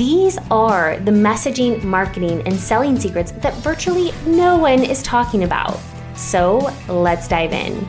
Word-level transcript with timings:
These 0.00 0.38
are 0.50 0.98
the 1.00 1.10
messaging, 1.10 1.84
marketing, 1.84 2.40
and 2.46 2.58
selling 2.58 2.98
secrets 2.98 3.32
that 3.32 3.52
virtually 3.56 4.12
no 4.24 4.56
one 4.56 4.82
is 4.82 5.02
talking 5.02 5.44
about. 5.44 5.78
So 6.14 6.72
let's 6.88 7.28
dive 7.28 7.52
in. 7.52 7.84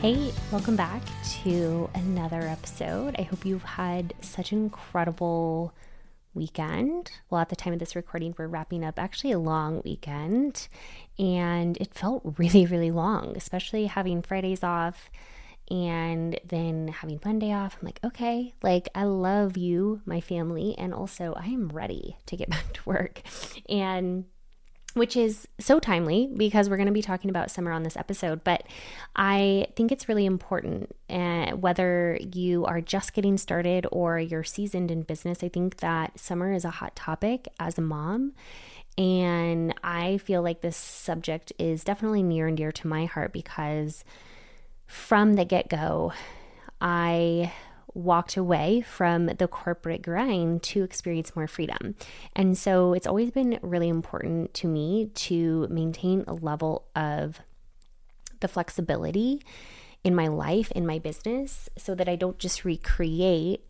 Hey, 0.00 0.32
welcome 0.50 0.76
back 0.76 1.02
to 1.42 1.90
another 1.94 2.40
episode. 2.40 3.16
I 3.18 3.22
hope 3.24 3.44
you've 3.44 3.64
had 3.64 4.14
such 4.22 4.50
an 4.52 4.60
incredible 4.60 5.74
weekend. 6.32 7.10
Well, 7.28 7.42
at 7.42 7.50
the 7.50 7.56
time 7.56 7.74
of 7.74 7.80
this 7.80 7.94
recording, 7.94 8.34
we're 8.38 8.46
wrapping 8.46 8.82
up 8.82 8.98
actually 8.98 9.32
a 9.32 9.38
long 9.38 9.82
weekend, 9.84 10.68
and 11.18 11.76
it 11.76 11.92
felt 11.92 12.22
really, 12.38 12.64
really 12.64 12.90
long, 12.90 13.36
especially 13.36 13.88
having 13.88 14.22
Fridays 14.22 14.64
off 14.64 15.10
and 15.70 16.38
then 16.44 16.88
having 16.88 17.20
Monday 17.24 17.52
off. 17.52 17.78
I'm 17.80 17.86
like, 17.86 18.00
okay, 18.04 18.54
like 18.62 18.88
I 18.94 19.04
love 19.04 19.56
you, 19.56 20.02
my 20.04 20.20
family, 20.20 20.74
and 20.78 20.92
also 20.92 21.34
I 21.36 21.46
am 21.46 21.68
ready 21.68 22.16
to 22.26 22.36
get 22.36 22.50
back 22.50 22.72
to 22.74 22.80
work. 22.84 23.22
And 23.68 24.26
which 24.94 25.16
is 25.16 25.48
so 25.58 25.80
timely 25.80 26.30
because 26.36 26.70
we're 26.70 26.76
going 26.76 26.86
to 26.86 26.92
be 26.92 27.02
talking 27.02 27.28
about 27.28 27.50
summer 27.50 27.72
on 27.72 27.82
this 27.82 27.96
episode. 27.96 28.44
But 28.44 28.62
I 29.16 29.66
think 29.74 29.90
it's 29.90 30.08
really 30.08 30.24
important, 30.24 30.94
uh, 31.10 31.50
whether 31.52 32.16
you 32.32 32.64
are 32.64 32.80
just 32.80 33.12
getting 33.12 33.36
started 33.36 33.86
or 33.90 34.20
you're 34.20 34.44
seasoned 34.44 34.92
in 34.92 35.02
business. 35.02 35.42
I 35.42 35.48
think 35.48 35.78
that 35.78 36.18
summer 36.18 36.52
is 36.52 36.64
a 36.64 36.70
hot 36.70 36.94
topic 36.94 37.48
as 37.58 37.76
a 37.76 37.82
mom. 37.82 38.34
And 38.96 39.74
I 39.82 40.18
feel 40.18 40.42
like 40.42 40.60
this 40.60 40.76
subject 40.76 41.52
is 41.58 41.82
definitely 41.82 42.22
near 42.22 42.46
and 42.46 42.56
dear 42.56 42.70
to 42.70 42.86
my 42.86 43.06
heart 43.06 43.32
because 43.32 44.04
from 44.86 45.34
the 45.34 45.44
get 45.44 45.68
go, 45.68 46.12
I 46.80 47.52
walked 47.94 48.36
away 48.36 48.80
from 48.80 49.26
the 49.26 49.46
corporate 49.46 50.02
grind 50.02 50.62
to 50.64 50.82
experience 50.82 51.36
more 51.36 51.46
freedom. 51.46 51.94
And 52.34 52.58
so 52.58 52.92
it's 52.92 53.06
always 53.06 53.30
been 53.30 53.58
really 53.62 53.88
important 53.88 54.52
to 54.54 54.66
me 54.66 55.10
to 55.14 55.68
maintain 55.70 56.24
a 56.26 56.34
level 56.34 56.86
of 56.96 57.40
the 58.40 58.48
flexibility 58.48 59.40
in 60.02 60.14
my 60.14 60.26
life, 60.26 60.72
in 60.72 60.86
my 60.86 60.98
business, 60.98 61.70
so 61.78 61.94
that 61.94 62.08
I 62.08 62.16
don't 62.16 62.38
just 62.38 62.64
recreate 62.64 63.64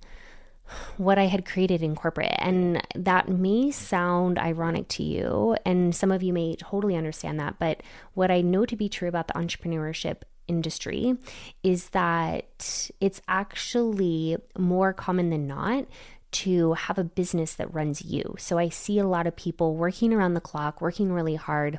what 0.97 1.19
I 1.19 1.27
had 1.27 1.45
created 1.45 1.83
in 1.83 1.95
corporate. 1.95 2.35
And 2.39 2.83
that 2.95 3.29
may 3.29 3.71
sound 3.71 4.39
ironic 4.39 4.89
to 4.89 5.03
you, 5.03 5.55
and 5.67 5.95
some 5.95 6.11
of 6.11 6.23
you 6.23 6.33
may 6.33 6.57
totally 6.57 6.97
understand 6.97 7.39
that. 7.39 7.59
But 7.59 7.83
what 8.15 8.31
I 8.31 8.41
know 8.41 8.65
to 8.65 8.75
be 8.75 8.89
true 8.89 9.09
about 9.09 9.29
the 9.29 9.35
entrepreneurship 9.35 10.23
industry 10.49 11.17
is 11.63 11.91
that 11.91 12.91
it's 13.01 13.21
actually 13.29 14.37
more 14.59 14.93
common 14.93 15.31
than 15.31 15.47
not 15.47 15.87
to 16.33 16.73
have 16.75 16.99
a 16.99 17.05
business 17.05 17.55
that 17.55 17.73
runs 17.73 18.03
you. 18.03 18.35
So 18.39 18.59
I 18.59 18.69
see 18.69 18.99
a 18.99 19.07
lot 19.07 19.27
of 19.27 19.37
people 19.37 19.77
working 19.77 20.13
around 20.13 20.35
the 20.35 20.41
clock, 20.41 20.81
working 20.81 21.13
really 21.13 21.37
hard 21.37 21.79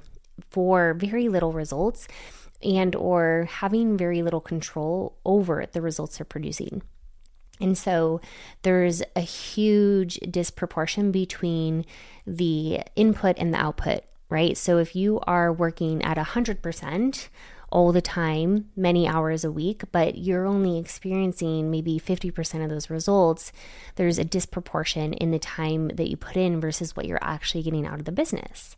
for 0.50 0.94
very 0.94 1.28
little 1.28 1.52
results 1.52 2.08
and 2.64 2.96
or 2.96 3.48
having 3.52 3.98
very 3.98 4.22
little 4.22 4.42
control 4.42 5.18
over 5.26 5.66
the 5.72 5.82
results 5.82 6.18
they're 6.18 6.26
producing. 6.26 6.82
And 7.60 7.78
so 7.78 8.22
there's 8.64 9.02
a 9.16 9.22
huge 9.22 10.16
disproportion 10.20 11.12
between 11.12 11.86
the 12.26 12.82
input 12.96 13.38
and 13.38 13.54
the 13.54 13.60
output, 13.60 14.04
right? 14.30 14.58
So 14.58 14.78
if 14.78 14.96
you 14.96 15.20
are 15.28 15.54
working 15.54 16.02
at 16.04 16.18
100% 16.18 17.28
all 17.72 17.92
the 17.92 18.02
time, 18.02 18.70
many 18.76 19.08
hours 19.08 19.44
a 19.44 19.52
week, 19.52 19.84
but 19.92 20.18
you're 20.18 20.46
only 20.46 20.78
experiencing 20.78 21.72
maybe 21.72 22.00
50% 22.00 22.64
of 22.64 22.70
those 22.70 22.90
results, 22.90 23.52
there's 23.96 24.20
a 24.20 24.24
disproportion 24.24 25.14
in 25.14 25.32
the 25.32 25.40
time 25.40 25.90
that 25.90 26.10
you 26.10 26.18
put 26.18 26.38
in 26.38 26.62
versus 26.62 26.96
what 26.96 27.06
you're 27.06 27.20
actually 27.22 27.64
getting 27.64 27.86
out 27.86 28.00
of 28.00 28.06
the 28.06 28.12
business. 28.12 28.76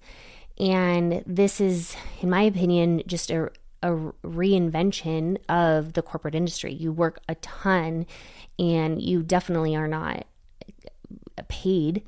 And 0.60 1.24
this 1.26 1.62
is, 1.62 1.96
in 2.22 2.30
my 2.30 2.42
opinion, 2.42 3.04
just 3.06 3.30
a, 3.30 3.52
a 3.84 3.92
reinvention 4.24 5.38
of 5.50 5.94
the 5.94 6.02
corporate 6.02 6.36
industry. 6.36 6.74
You 6.74 6.92
work 6.92 7.20
a 7.30 7.36
ton 7.36 8.08
and 8.58 9.02
you 9.02 9.22
definitely 9.22 9.76
are 9.76 9.88
not 9.88 10.26
paid 11.48 12.04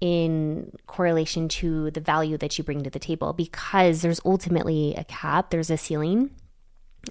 in 0.00 0.72
correlation 0.86 1.48
to 1.48 1.90
the 1.90 2.00
value 2.00 2.36
that 2.36 2.56
you 2.56 2.64
bring 2.64 2.82
to 2.82 2.90
the 2.90 2.98
table 2.98 3.32
because 3.32 4.02
there's 4.02 4.20
ultimately 4.24 4.94
a 4.96 5.04
cap, 5.04 5.50
there's 5.50 5.70
a 5.70 5.76
ceiling, 5.76 6.30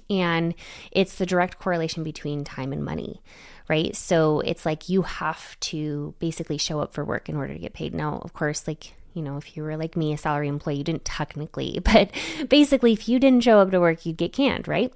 and 0.08 0.54
it's 0.92 1.16
the 1.16 1.26
direct 1.26 1.58
correlation 1.58 2.02
between 2.02 2.44
time 2.44 2.72
and 2.72 2.84
money, 2.84 3.20
right? 3.68 3.94
So 3.94 4.40
it's 4.40 4.64
like 4.64 4.88
you 4.88 5.02
have 5.02 5.58
to 5.60 6.14
basically 6.18 6.58
show 6.58 6.80
up 6.80 6.94
for 6.94 7.04
work 7.04 7.28
in 7.28 7.36
order 7.36 7.52
to 7.52 7.58
get 7.58 7.74
paid. 7.74 7.94
Now, 7.94 8.20
of 8.22 8.32
course, 8.32 8.66
like 8.66 8.94
you 9.14 9.22
know, 9.22 9.36
if 9.36 9.56
you 9.56 9.64
were 9.64 9.76
like 9.76 9.96
me, 9.96 10.12
a 10.12 10.16
salary 10.18 10.48
employee, 10.48 10.76
you 10.76 10.84
didn't 10.84 11.04
technically, 11.04 11.80
but 11.84 12.10
basically, 12.48 12.92
if 12.92 13.08
you 13.08 13.18
didn't 13.18 13.44
show 13.44 13.58
up 13.58 13.70
to 13.70 13.80
work, 13.80 14.06
you'd 14.06 14.16
get 14.16 14.32
canned, 14.32 14.68
right? 14.68 14.92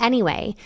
Anyway, 0.00 0.56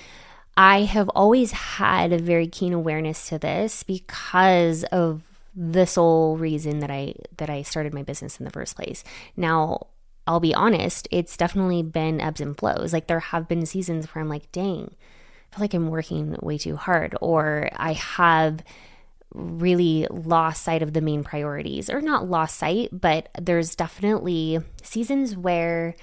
I 0.57 0.83
have 0.83 1.09
always 1.11 1.53
had 1.53 2.13
a 2.13 2.19
very 2.19 2.47
keen 2.47 2.73
awareness 2.73 3.29
to 3.29 3.39
this 3.39 3.83
because 3.83 4.85
of 4.85 5.23
the 5.55 5.87
sole 5.87 6.37
reason 6.37 6.81
that 6.81 6.91
I 6.91 7.15
that 7.39 7.51
I 7.51 7.63
started 7.63 7.95
my 7.95 8.03
business 8.03 8.39
in 8.39 8.45
the 8.45 8.51
first 8.51 8.77
place. 8.77 9.03
Now, 9.37 9.89
I'll 10.27 10.41
be 10.41 10.55
honest, 10.55 11.09
it's 11.11 11.37
definitely 11.37 11.83
been 11.83 12.21
ebbs 12.21 12.41
and 12.41 12.57
flows. 12.57 12.93
Like 12.93 13.07
there 13.07 13.21
have 13.21 13.49
been 13.49 13.67
seasons 13.67 14.07
where 14.07 14.23
I'm 14.23 14.29
like, 14.29 14.53
dang, 14.53 14.95
I 15.51 15.57
feel 15.57 15.65
like 15.65 15.75
I'm 15.75 15.89
working 15.89 16.37
way 16.41 16.59
too 16.59 16.77
hard, 16.77 17.17
or 17.21 17.71
I 17.75 17.95
have 17.95 18.63
really 19.33 20.07
lost 20.11 20.63
sight 20.63 20.83
of 20.83 20.93
the 20.93 21.01
main 21.01 21.25
priorities, 21.25 21.91
or 21.91 22.01
not 22.01 22.29
lost 22.29 22.57
sight, 22.59 22.89
but 22.93 23.29
there's 23.41 23.75
definitely 23.75 24.61
seasons 24.83 25.37
where 25.37 25.95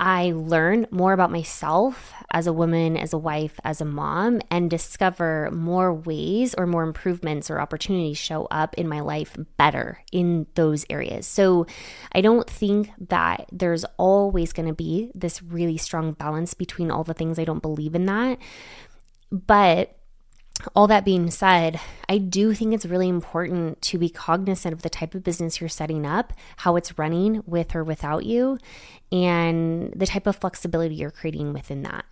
I 0.00 0.32
learn 0.34 0.86
more 0.90 1.12
about 1.12 1.30
myself 1.30 2.14
as 2.32 2.46
a 2.46 2.54
woman, 2.54 2.96
as 2.96 3.12
a 3.12 3.18
wife, 3.18 3.60
as 3.64 3.82
a 3.82 3.84
mom, 3.84 4.40
and 4.50 4.70
discover 4.70 5.50
more 5.52 5.92
ways 5.92 6.54
or 6.54 6.66
more 6.66 6.84
improvements 6.84 7.50
or 7.50 7.60
opportunities 7.60 8.16
show 8.16 8.46
up 8.46 8.74
in 8.76 8.88
my 8.88 9.00
life 9.00 9.36
better 9.58 10.02
in 10.10 10.46
those 10.54 10.86
areas. 10.88 11.26
So 11.26 11.66
I 12.12 12.22
don't 12.22 12.48
think 12.48 12.90
that 13.08 13.46
there's 13.52 13.84
always 13.98 14.54
going 14.54 14.68
to 14.68 14.74
be 14.74 15.10
this 15.14 15.42
really 15.42 15.76
strong 15.76 16.12
balance 16.12 16.54
between 16.54 16.90
all 16.90 17.04
the 17.04 17.12
things 17.12 17.38
I 17.38 17.44
don't 17.44 17.60
believe 17.60 17.94
in 17.94 18.06
that. 18.06 18.38
But 19.30 19.99
all 20.74 20.86
that 20.88 21.04
being 21.04 21.30
said, 21.30 21.80
I 22.08 22.18
do 22.18 22.54
think 22.54 22.74
it's 22.74 22.86
really 22.86 23.08
important 23.08 23.80
to 23.82 23.98
be 23.98 24.08
cognizant 24.08 24.72
of 24.72 24.82
the 24.82 24.90
type 24.90 25.14
of 25.14 25.24
business 25.24 25.60
you're 25.60 25.68
setting 25.68 26.06
up, 26.06 26.32
how 26.58 26.76
it's 26.76 26.98
running 26.98 27.42
with 27.46 27.74
or 27.74 27.84
without 27.84 28.24
you, 28.24 28.58
and 29.12 29.92
the 29.94 30.06
type 30.06 30.26
of 30.26 30.36
flexibility 30.36 30.94
you're 30.94 31.10
creating 31.10 31.52
within 31.52 31.82
that. 31.82 32.04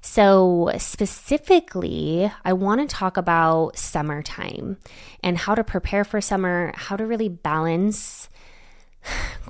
So, 0.00 0.70
specifically, 0.78 2.30
I 2.44 2.52
want 2.52 2.80
to 2.80 2.86
talk 2.86 3.16
about 3.16 3.76
summertime 3.76 4.76
and 5.22 5.36
how 5.36 5.54
to 5.56 5.64
prepare 5.64 6.04
for 6.04 6.20
summer, 6.20 6.72
how 6.76 6.96
to 6.96 7.06
really 7.06 7.28
balance. 7.28 8.28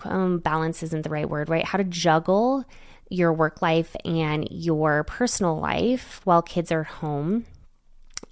Um, 0.04 0.38
balance 0.38 0.84
isn't 0.84 1.02
the 1.02 1.10
right 1.10 1.28
word, 1.28 1.48
right? 1.48 1.64
How 1.64 1.76
to 1.76 1.82
juggle 1.82 2.64
your 3.10 3.32
work 3.32 3.60
life 3.60 3.96
and 4.04 4.46
your 4.50 5.02
personal 5.04 5.58
life 5.58 6.20
while 6.24 6.40
kids 6.40 6.70
are 6.70 6.84
home 6.84 7.44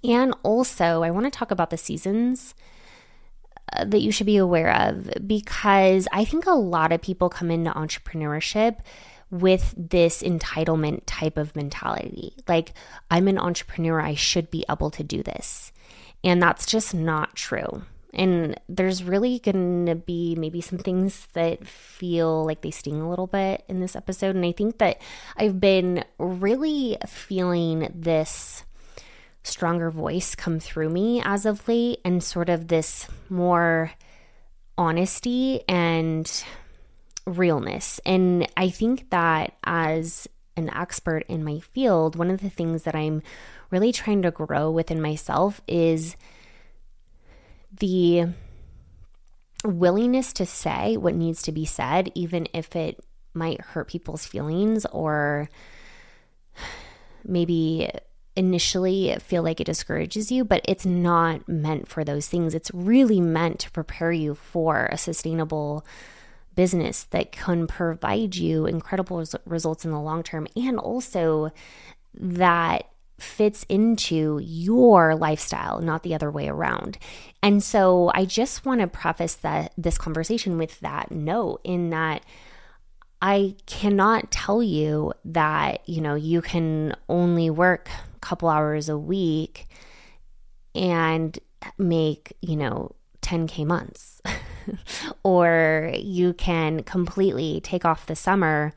and 0.03 0.33
also, 0.43 1.03
I 1.03 1.11
want 1.11 1.25
to 1.25 1.37
talk 1.37 1.51
about 1.51 1.69
the 1.69 1.77
seasons 1.77 2.55
uh, 3.73 3.85
that 3.85 4.01
you 4.01 4.11
should 4.11 4.25
be 4.25 4.37
aware 4.37 4.73
of 4.73 5.09
because 5.25 6.07
I 6.11 6.25
think 6.25 6.45
a 6.45 6.51
lot 6.51 6.91
of 6.91 7.01
people 7.01 7.29
come 7.29 7.51
into 7.51 7.71
entrepreneurship 7.71 8.79
with 9.29 9.73
this 9.77 10.23
entitlement 10.23 11.01
type 11.05 11.37
of 11.37 11.55
mentality. 11.55 12.33
Like, 12.47 12.73
I'm 13.11 13.27
an 13.27 13.37
entrepreneur, 13.37 13.99
I 13.99 14.15
should 14.15 14.49
be 14.49 14.63
able 14.69 14.89
to 14.91 15.03
do 15.03 15.21
this. 15.21 15.71
And 16.23 16.41
that's 16.41 16.65
just 16.65 16.93
not 16.93 17.35
true. 17.35 17.83
And 18.13 18.59
there's 18.67 19.03
really 19.03 19.39
going 19.39 19.85
to 19.85 19.95
be 19.95 20.35
maybe 20.35 20.61
some 20.61 20.79
things 20.79 21.27
that 21.33 21.67
feel 21.67 22.45
like 22.45 22.61
they 22.61 22.71
sting 22.71 23.01
a 23.01 23.09
little 23.09 23.27
bit 23.27 23.63
in 23.67 23.79
this 23.79 23.95
episode. 23.95 24.35
And 24.35 24.45
I 24.45 24.53
think 24.53 24.77
that 24.79 25.01
I've 25.35 25.59
been 25.59 26.03
really 26.17 26.97
feeling 27.05 27.91
this 27.93 28.63
stronger 29.47 29.89
voice 29.89 30.35
come 30.35 30.59
through 30.59 30.89
me 30.89 31.21
as 31.23 31.45
of 31.45 31.67
late 31.67 31.99
and 32.03 32.23
sort 32.23 32.49
of 32.49 32.67
this 32.67 33.07
more 33.29 33.91
honesty 34.77 35.61
and 35.67 36.43
realness. 37.25 37.99
And 38.05 38.47
I 38.55 38.69
think 38.69 39.09
that 39.09 39.53
as 39.63 40.27
an 40.55 40.69
expert 40.69 41.23
in 41.27 41.43
my 41.43 41.59
field, 41.59 42.15
one 42.15 42.29
of 42.29 42.41
the 42.41 42.49
things 42.49 42.83
that 42.83 42.95
I'm 42.95 43.21
really 43.69 43.91
trying 43.91 44.21
to 44.23 44.31
grow 44.31 44.71
within 44.71 45.01
myself 45.01 45.61
is 45.67 46.15
the 47.79 48.27
willingness 49.63 50.33
to 50.33 50.45
say 50.45 50.97
what 50.97 51.15
needs 51.15 51.41
to 51.43 51.51
be 51.51 51.65
said, 51.65 52.11
even 52.15 52.47
if 52.53 52.75
it 52.75 52.99
might 53.33 53.61
hurt 53.61 53.87
people's 53.87 54.25
feelings 54.25 54.85
or 54.87 55.49
maybe 57.23 57.89
initially 58.37 59.15
feel 59.19 59.43
like 59.43 59.59
it 59.59 59.65
discourages 59.65 60.31
you, 60.31 60.45
but 60.45 60.61
it's 60.65 60.85
not 60.85 61.49
meant 61.49 61.87
for 61.87 62.03
those 62.03 62.27
things. 62.27 62.53
It's 62.53 62.71
really 62.73 63.19
meant 63.19 63.59
to 63.61 63.71
prepare 63.71 64.11
you 64.11 64.35
for 64.35 64.87
a 64.91 64.97
sustainable 64.97 65.85
business 66.55 67.03
that 67.05 67.31
can 67.31 67.67
provide 67.67 68.35
you 68.35 68.65
incredible 68.65 69.17
res- 69.19 69.35
results 69.45 69.85
in 69.85 69.91
the 69.91 69.99
long 69.99 70.23
term 70.23 70.47
and 70.55 70.79
also 70.79 71.51
that 72.13 72.89
fits 73.19 73.65
into 73.67 74.39
your 74.43 75.15
lifestyle, 75.15 75.81
not 75.81 76.03
the 76.03 76.13
other 76.13 76.29
way 76.29 76.47
around. 76.47 76.97
And 77.41 77.63
so 77.63 78.11
I 78.13 78.25
just 78.25 78.65
want 78.65 78.81
to 78.81 78.87
preface 78.87 79.35
that 79.35 79.73
this 79.77 79.97
conversation 79.97 80.57
with 80.57 80.79
that 80.81 81.11
note 81.11 81.61
in 81.63 81.89
that 81.89 82.23
I 83.21 83.55
cannot 83.65 84.29
tell 84.29 84.61
you 84.61 85.13
that, 85.25 85.87
you 85.89 86.01
know, 86.01 86.13
you 86.13 86.41
can 86.41 86.95
only 87.09 87.49
work 87.49 87.89
couple 88.27 88.49
hours 88.49 88.89
a 88.89 88.97
week 88.97 89.67
and 90.75 91.39
make, 91.77 92.33
you 92.41 92.57
know, 92.57 92.93
10k 93.21 93.65
months. 93.65 94.21
or 95.23 95.93
you 95.95 96.33
can 96.33 96.83
completely 96.83 97.61
take 97.61 97.85
off 97.85 98.05
the 98.05 98.15
summer 98.17 98.73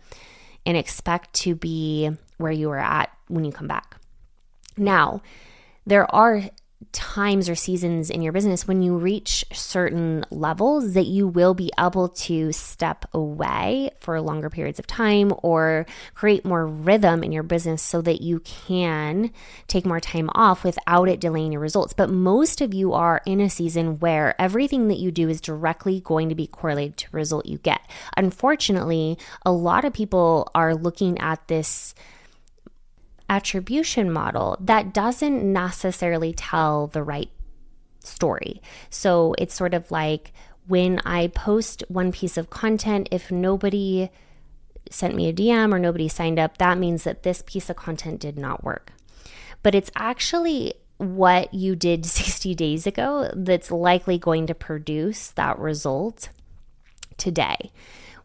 and 0.65 0.77
expect 0.77 1.33
to 1.33 1.57
be 1.57 2.11
where 2.37 2.53
you 2.53 2.69
were 2.69 2.79
at 2.79 3.11
when 3.27 3.45
you 3.45 3.51
come 3.51 3.67
back. 3.67 3.97
Now, 4.77 5.21
there 5.85 6.13
are 6.15 6.43
times 6.93 7.49
or 7.49 7.55
seasons 7.55 8.09
in 8.09 8.23
your 8.23 8.33
business 8.33 8.67
when 8.67 8.81
you 8.83 8.97
reach 8.97 9.45
certain 9.53 10.25
levels 10.31 10.95
that 10.95 11.07
you 11.07 11.29
will 11.29 11.53
be 11.53 11.71
able 11.79 12.09
to 12.09 12.51
step 12.53 13.05
away 13.13 13.91
for 14.01 14.21
longer 14.21 14.49
periods 14.49 14.79
of 14.79 14.87
time 14.87 15.33
or 15.43 15.85
create 16.15 16.45
more 16.45 16.67
rhythm 16.67 17.23
in 17.23 17.33
your 17.33 17.43
business 17.43 17.83
so 17.83 18.01
that 18.01 18.23
you 18.23 18.41
can 18.41 19.31
take 19.69 19.85
more 19.85 20.01
time 20.01 20.31
off 20.35 20.65
without 20.65 21.09
it 21.09 21.21
delaying 21.21 21.53
your 21.53 21.61
results. 21.61 21.93
But 21.93 22.11
most 22.11 22.61
of 22.61 22.73
you 22.73 22.95
are 22.95 23.21
in 23.27 23.41
a 23.41 23.51
season 23.51 23.99
where 23.99 24.41
everything 24.41 24.89
that 24.89 24.99
you 24.99 25.11
do 25.11 25.29
is 25.29 25.41
directly 25.41 26.01
going 26.01 26.31
to 26.31 26.35
be 26.35 26.47
correlated 26.47 26.97
to 26.99 27.09
result 27.13 27.47
you 27.47 27.59
get. 27.59 27.83
Unfortunately, 28.17 29.19
a 29.45 29.53
lot 29.53 29.85
of 29.85 29.93
people 29.93 30.51
are 30.55 30.75
looking 30.75 31.19
at 31.19 31.47
this 31.49 31.95
attribution 33.31 34.11
model 34.11 34.57
that 34.61 34.93
doesn't 34.93 35.41
necessarily 35.51 36.35
tell 36.35 36.89
the 36.89 37.03
right 37.03 37.31
story. 38.01 38.61
So 38.91 39.35
it's 39.39 39.55
sort 39.55 39.73
of 39.73 39.91
like 39.91 40.33
when 40.67 40.99
I 41.05 41.29
post 41.29 41.85
one 41.89 42.13
piece 42.13 42.37
of 42.37 42.51
content, 42.51 43.09
if 43.11 43.31
nobody 43.31 44.11
sent 44.91 45.15
me 45.15 45.29
a 45.29 45.33
DM 45.33 45.73
or 45.73 45.79
nobody 45.79 46.09
signed 46.09 46.41
up, 46.41 46.59
that 46.59 46.77
means 46.77 47.05
that 47.05 47.23
this 47.23 47.43
piece 47.47 47.71
of 47.71 47.77
content 47.77 48.21
did 48.21 48.37
not 48.37 48.65
work. 48.65 48.93
But 49.63 49.77
it's 49.77 49.93
actually 49.95 50.75
what 50.97 51.55
you 51.55 51.77
did 51.77 52.05
60 52.07 52.55
days 52.57 52.87
ago 52.87 53.31
that's 53.35 53.71
likely 53.71 54.19
going 54.19 54.49
to 54.49 54.55
produce 54.55 55.31
that 55.33 55.59
result 55.59 56.31
today 57.17 57.71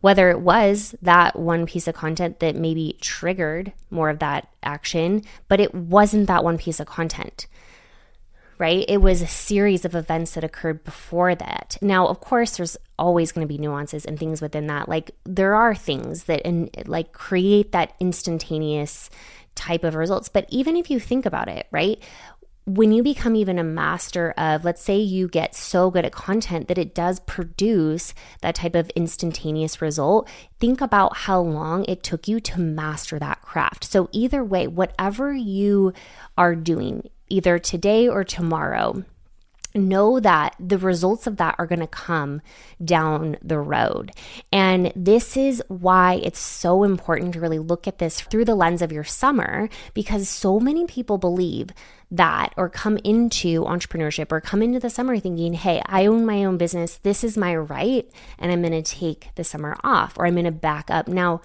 whether 0.06 0.30
it 0.30 0.40
was 0.40 0.94
that 1.02 1.36
one 1.36 1.66
piece 1.66 1.88
of 1.88 1.96
content 1.96 2.40
that 2.40 2.56
maybe 2.56 2.96
triggered 3.02 3.74
more 3.90 4.12
of 4.12 4.20
that 4.20 4.48
action, 4.62 5.20
but 5.48 5.60
it 5.60 5.74
wasn't 5.74 6.28
that 6.28 6.44
one 6.44 6.60
piece 6.60 6.80
of 6.80 6.86
content 6.86 7.48
right? 8.58 8.86
It 8.88 9.02
was 9.02 9.22
a 9.22 9.28
series 9.28 9.84
of 9.84 9.96
events 9.96 10.36
that 10.36 10.44
occurred 10.46 10.86
before 10.86 11.36
that. 11.36 11.78
Now, 11.82 12.08
of 12.08 12.22
course, 12.22 12.56
there's 12.56 12.78
always 12.98 13.34
going 13.34 13.46
to 13.46 13.54
be 13.54 13.58
nuances 13.58 14.06
and 14.06 14.18
things 14.18 14.42
within 14.42 14.68
that. 14.68 14.88
Like 14.88 15.12
there 15.26 15.56
are 15.56 15.76
things 15.76 16.24
that 16.26 16.40
in, 16.44 16.70
like 16.86 17.12
create 17.12 17.74
that 17.74 17.96
instantaneous 18.00 19.10
type 19.56 19.84
of 19.84 19.96
results. 19.96 20.30
But 20.30 20.46
even 20.48 20.78
if 20.78 20.90
you 20.90 21.02
think 21.02 21.26
about 21.26 21.50
it, 21.50 21.68
right? 21.70 22.02
When 22.66 22.92
you 22.92 23.04
become 23.04 23.36
even 23.36 23.60
a 23.60 23.64
master 23.64 24.32
of, 24.38 24.66
let's 24.66 24.82
say 24.82 24.98
you 24.98 25.28
get 25.28 25.54
so 25.54 25.92
good 25.92 26.04
at 26.04 26.12
content 26.12 26.68
that 26.68 26.80
it 26.80 26.96
does 26.96 27.20
produce 27.22 28.14
that 28.42 28.56
type 28.56 28.74
of 28.74 28.90
instantaneous 28.92 29.82
result, 29.82 30.28
think 30.60 30.82
about 30.82 31.16
how 31.16 31.40
long 31.40 31.86
it 31.86 32.02
took 32.02 32.28
you 32.28 32.40
to 32.40 32.60
master 32.60 33.20
that 33.20 33.42
craft. 33.42 33.84
So, 33.84 34.10
either 34.12 34.44
way, 34.44 34.68
whatever 34.68 35.32
you 35.32 35.94
are 36.38 36.56
doing, 36.56 37.08
either 37.30 37.60
today 37.60 38.08
or 38.10 38.24
tomorrow, 38.24 39.04
know 39.76 40.20
that 40.20 40.56
the 40.60 40.78
results 40.78 41.28
of 41.28 41.38
that 41.38 41.56
are 41.58 41.68
going 41.68 41.80
to 41.80 41.88
come 41.88 42.42
down 42.84 43.38
the 43.42 43.60
road. 43.60 44.12
And 44.52 44.92
this 44.96 45.38
is 45.38 45.62
why 45.68 46.16
it's 46.24 46.40
so 46.40 46.84
important 46.84 47.34
to 47.34 47.40
really 47.40 47.60
look 47.60 47.88
at 47.88 48.00
this 48.00 48.22
through 48.22 48.46
the 48.46 48.56
lens 48.56 48.82
of 48.82 48.92
your 48.92 49.04
summer 49.04 49.70
because 49.94 50.30
so 50.30 50.60
many 50.60 50.86
people 50.86 51.18
believe 51.18 51.70
that 52.12 52.54
or 52.56 52.70
come 52.70 52.98
into 53.04 53.64
entrepreneurship 53.64 54.32
or 54.32 54.40
come 54.42 54.62
into 54.62 54.80
the 54.80 54.90
summer 54.90 55.20
thinking, 55.20 55.54
hey, 55.54 55.82
I 55.86 56.06
own 56.06 56.26
my 56.26 56.44
own 56.44 56.58
business. 56.58 56.98
This 56.98 57.24
is 57.24 57.38
my 57.38 57.56
right. 57.56 58.10
And 58.38 58.52
I'm 58.52 58.62
going 58.62 58.84
to 58.84 58.96
take 58.96 59.30
the 59.36 59.44
summer 59.44 59.78
off 59.84 60.18
or 60.18 60.26
I'm 60.26 60.36
going 60.36 60.46
to 60.46 60.52
back 60.52 60.90
up. 60.90 61.08
Now, 61.08 61.42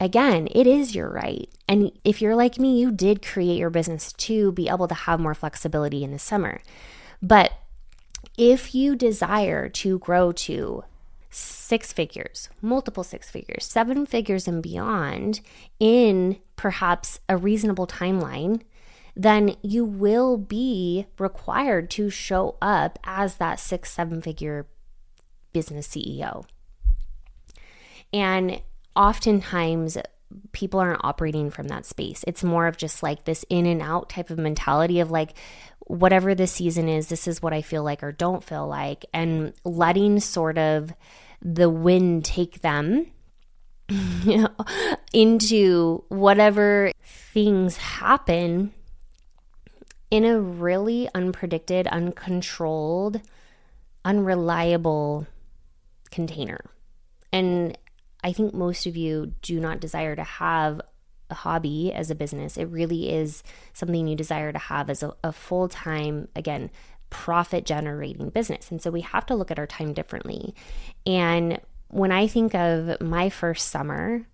again, 0.00 0.48
it 0.50 0.66
is 0.66 0.94
your 0.94 1.10
right. 1.10 1.48
And 1.68 1.92
if 2.04 2.20
you're 2.20 2.36
like 2.36 2.58
me, 2.58 2.78
you 2.78 2.90
did 2.90 3.24
create 3.24 3.58
your 3.58 3.70
business 3.70 4.12
to 4.14 4.52
be 4.52 4.68
able 4.68 4.88
to 4.88 4.94
have 4.94 5.20
more 5.20 5.34
flexibility 5.34 6.02
in 6.04 6.10
the 6.10 6.18
summer. 6.18 6.60
But 7.22 7.52
if 8.36 8.74
you 8.74 8.96
desire 8.96 9.68
to 9.68 9.98
grow 10.00 10.32
to 10.32 10.84
six 11.30 11.92
figures, 11.92 12.50
multiple 12.60 13.04
six 13.04 13.30
figures, 13.30 13.64
seven 13.64 14.04
figures 14.04 14.46
and 14.46 14.62
beyond 14.62 15.40
in 15.78 16.38
perhaps 16.56 17.20
a 17.28 17.36
reasonable 17.36 17.86
timeline, 17.86 18.62
then 19.14 19.56
you 19.62 19.84
will 19.84 20.36
be 20.36 21.06
required 21.18 21.90
to 21.90 22.10
show 22.10 22.56
up 22.62 22.98
as 23.04 23.36
that 23.36 23.60
six, 23.60 23.90
seven 23.90 24.22
figure 24.22 24.66
business 25.52 25.88
CEO. 25.88 26.44
And 28.12 28.62
oftentimes, 28.96 29.98
people 30.52 30.80
aren't 30.80 31.04
operating 31.04 31.50
from 31.50 31.68
that 31.68 31.84
space. 31.84 32.24
It's 32.26 32.42
more 32.42 32.66
of 32.66 32.76
just 32.76 33.02
like 33.02 33.24
this 33.24 33.44
in 33.50 33.66
and 33.66 33.82
out 33.82 34.08
type 34.08 34.30
of 34.30 34.38
mentality 34.38 35.00
of 35.00 35.10
like, 35.10 35.34
whatever 35.80 36.34
the 36.34 36.46
season 36.46 36.88
is, 36.88 37.08
this 37.08 37.26
is 37.26 37.42
what 37.42 37.52
I 37.52 37.60
feel 37.60 37.82
like 37.82 38.02
or 38.02 38.12
don't 38.12 38.42
feel 38.42 38.66
like, 38.66 39.04
and 39.12 39.52
letting 39.64 40.20
sort 40.20 40.56
of 40.56 40.92
the 41.42 41.68
wind 41.68 42.24
take 42.24 42.60
them 42.60 43.12
you 43.88 44.38
know, 44.42 44.48
into 45.12 46.04
whatever 46.08 46.92
things 47.04 47.76
happen 47.76 48.72
in 50.12 50.26
a 50.26 50.38
really 50.38 51.08
unpredicted, 51.14 51.88
uncontrolled, 51.88 53.22
unreliable 54.04 55.26
container. 56.10 56.60
And 57.32 57.78
I 58.22 58.34
think 58.34 58.52
most 58.52 58.84
of 58.84 58.94
you 58.94 59.32
do 59.40 59.58
not 59.58 59.80
desire 59.80 60.14
to 60.14 60.22
have 60.22 60.82
a 61.30 61.34
hobby 61.34 61.94
as 61.94 62.10
a 62.10 62.14
business. 62.14 62.58
It 62.58 62.66
really 62.66 63.10
is 63.10 63.42
something 63.72 64.06
you 64.06 64.14
desire 64.14 64.52
to 64.52 64.58
have 64.58 64.90
as 64.90 65.02
a, 65.02 65.14
a 65.24 65.32
full 65.32 65.66
time, 65.66 66.28
again, 66.36 66.70
profit 67.08 67.64
generating 67.64 68.28
business. 68.28 68.70
And 68.70 68.82
so 68.82 68.90
we 68.90 69.00
have 69.00 69.24
to 69.26 69.34
look 69.34 69.50
at 69.50 69.58
our 69.58 69.66
time 69.66 69.94
differently. 69.94 70.54
And 71.06 71.58
when 71.88 72.12
I 72.12 72.26
think 72.26 72.54
of 72.54 73.00
my 73.00 73.30
first 73.30 73.68
summer 73.68 74.26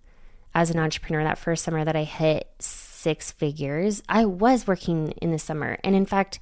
as 0.53 0.69
an 0.69 0.79
entrepreneur, 0.79 1.23
that 1.23 1.37
first 1.37 1.63
summer 1.63 1.85
that 1.85 1.95
I 1.95 2.03
hit 2.03 2.49
six 2.59 3.31
figures, 3.31 4.03
I 4.09 4.25
was 4.25 4.67
working 4.67 5.11
in 5.21 5.31
the 5.31 5.39
summer. 5.39 5.77
And 5.83 5.95
in 5.95 6.05
fact, 6.05 6.39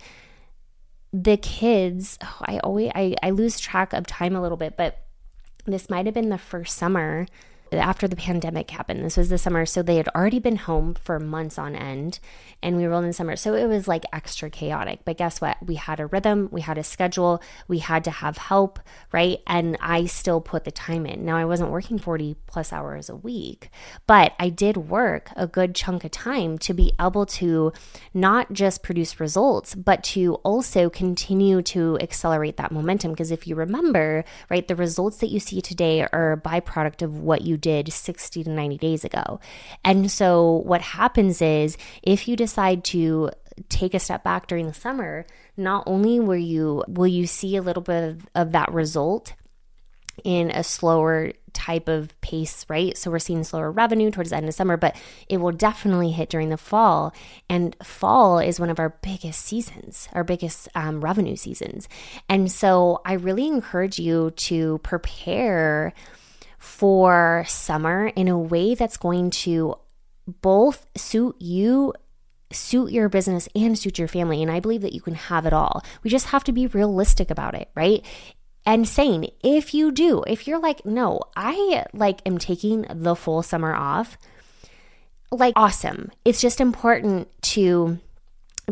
the 1.13 1.37
kids, 1.37 2.17
oh, 2.21 2.37
I 2.41 2.59
always 2.59 2.91
I, 2.95 3.15
I 3.23 3.29
lose 3.31 3.59
track 3.59 3.93
of 3.93 4.07
time 4.07 4.35
a 4.35 4.41
little 4.41 4.57
bit, 4.57 4.75
but 4.77 4.99
this 5.65 5.89
might 5.89 6.05
have 6.05 6.15
been 6.15 6.29
the 6.29 6.37
first 6.37 6.77
summer 6.77 7.27
after 7.73 8.07
the 8.07 8.15
pandemic 8.15 8.71
happened. 8.71 9.03
This 9.03 9.17
was 9.17 9.29
the 9.29 9.37
summer. 9.37 9.65
So 9.65 9.81
they 9.81 9.97
had 9.97 10.07
already 10.09 10.39
been 10.39 10.55
home 10.55 10.95
for 10.95 11.19
months 11.19 11.57
on 11.57 11.75
end 11.75 12.19
and 12.63 12.77
we 12.77 12.85
rolled 12.85 13.05
in 13.05 13.13
summer. 13.13 13.35
So 13.35 13.53
it 13.53 13.67
was 13.67 13.87
like 13.87 14.05
extra 14.11 14.49
chaotic. 14.49 15.01
But 15.05 15.17
guess 15.17 15.39
what? 15.39 15.57
We 15.65 15.75
had 15.75 15.99
a 15.99 16.07
rhythm, 16.07 16.49
we 16.51 16.61
had 16.61 16.77
a 16.77 16.83
schedule, 16.83 17.41
we 17.67 17.79
had 17.79 18.03
to 18.05 18.11
have 18.11 18.37
help, 18.37 18.79
right? 19.11 19.39
And 19.45 19.77
I 19.79 20.05
still 20.05 20.41
put 20.41 20.63
the 20.63 20.71
time 20.71 21.05
in. 21.05 21.25
Now 21.25 21.37
I 21.37 21.45
wasn't 21.45 21.71
working 21.71 21.99
40 21.99 22.35
plus 22.47 22.73
hours 22.73 23.09
a 23.09 23.15
week, 23.15 23.69
but 24.07 24.33
I 24.39 24.49
did 24.49 24.77
work 24.77 25.29
a 25.35 25.45
good 25.45 25.75
chunk 25.75 26.03
of 26.03 26.11
time 26.11 26.57
to 26.59 26.73
be 26.73 26.93
able 26.99 27.25
to 27.25 27.73
not 28.13 28.53
just 28.53 28.83
produce 28.83 29.19
results, 29.19 29.75
but 29.75 30.03
to 30.05 30.35
also 30.35 30.89
continue 30.89 31.61
to 31.63 31.97
accelerate 31.99 32.57
that 32.57 32.71
momentum. 32.71 33.11
Because 33.11 33.31
if 33.31 33.45
you 33.45 33.55
remember, 33.55 34.23
right, 34.49 34.67
the 34.67 34.75
results 34.75 35.17
that 35.17 35.27
you 35.27 35.39
see 35.39 35.61
today 35.61 36.01
are 36.01 36.33
a 36.33 36.37
byproduct 36.37 37.01
of 37.01 37.19
what 37.19 37.41
you 37.41 37.56
did 37.57 37.91
60 37.91 38.43
to 38.43 38.49
90 38.49 38.77
days 38.77 39.03
ago. 39.03 39.39
And 39.83 40.09
so 40.11 40.63
what 40.65 40.81
happens 40.81 41.41
is 41.41 41.77
if 42.03 42.27
you 42.27 42.35
decide 42.35 42.83
to 42.85 43.31
take 43.69 43.93
a 43.93 43.99
step 43.99 44.23
back 44.23 44.47
during 44.47 44.67
the 44.67 44.73
summer, 44.73 45.25
not 45.55 45.83
only 45.87 46.19
will 46.19 46.37
you 46.37 46.83
will 46.87 47.07
you 47.07 47.25
see 47.25 47.55
a 47.55 47.61
little 47.61 47.83
bit 47.83 48.03
of, 48.03 48.27
of 48.35 48.51
that 48.51 48.71
result 48.71 49.33
in 50.23 50.49
a 50.51 50.63
slower 50.63 51.31
type 51.53 51.87
of 51.87 52.19
pace, 52.21 52.65
right? 52.69 52.97
So 52.97 53.09
we're 53.09 53.19
seeing 53.19 53.43
slower 53.43 53.71
revenue 53.71 54.11
towards 54.11 54.29
the 54.29 54.37
end 54.37 54.47
of 54.47 54.53
summer, 54.53 54.77
but 54.77 54.95
it 55.27 55.37
will 55.37 55.51
definitely 55.51 56.11
hit 56.11 56.29
during 56.29 56.49
the 56.49 56.57
fall. 56.57 57.13
And 57.49 57.75
fall 57.83 58.39
is 58.39 58.59
one 58.59 58.69
of 58.69 58.79
our 58.79 58.95
biggest 59.01 59.41
seasons, 59.45 60.07
our 60.13 60.23
biggest 60.23 60.69
um, 60.75 61.01
revenue 61.01 61.35
seasons. 61.35 61.87
And 62.29 62.51
so 62.51 63.01
I 63.05 63.13
really 63.13 63.47
encourage 63.47 63.99
you 63.99 64.31
to 64.31 64.79
prepare 64.83 65.93
for 66.57 67.45
summer 67.47 68.07
in 68.07 68.27
a 68.27 68.37
way 68.37 68.75
that's 68.75 68.97
going 68.97 69.29
to 69.29 69.75
both 70.41 70.85
suit 70.95 71.35
you 71.39 71.93
suit 72.51 72.91
your 72.91 73.09
business 73.09 73.49
and 73.55 73.77
suit 73.77 73.99
your 73.99 74.07
family. 74.07 74.41
And 74.41 74.51
I 74.51 74.59
believe 74.59 74.81
that 74.81 74.93
you 74.93 75.01
can 75.01 75.15
have 75.15 75.45
it 75.45 75.53
all. 75.53 75.83
We 76.03 76.09
just 76.09 76.27
have 76.27 76.43
to 76.45 76.51
be 76.51 76.67
realistic 76.67 77.29
about 77.29 77.55
it, 77.55 77.69
right? 77.75 78.05
And 78.65 78.87
saying, 78.87 79.29
if 79.43 79.73
you 79.73 79.91
do, 79.91 80.23
if 80.27 80.47
you're 80.47 80.59
like, 80.59 80.85
no, 80.85 81.21
I 81.35 81.85
like 81.93 82.21
am 82.25 82.37
taking 82.37 82.85
the 82.89 83.15
full 83.15 83.43
summer 83.43 83.73
off, 83.73 84.17
like 85.31 85.53
awesome. 85.55 86.11
It's 86.25 86.41
just 86.41 86.61
important 86.61 87.29
to 87.43 87.99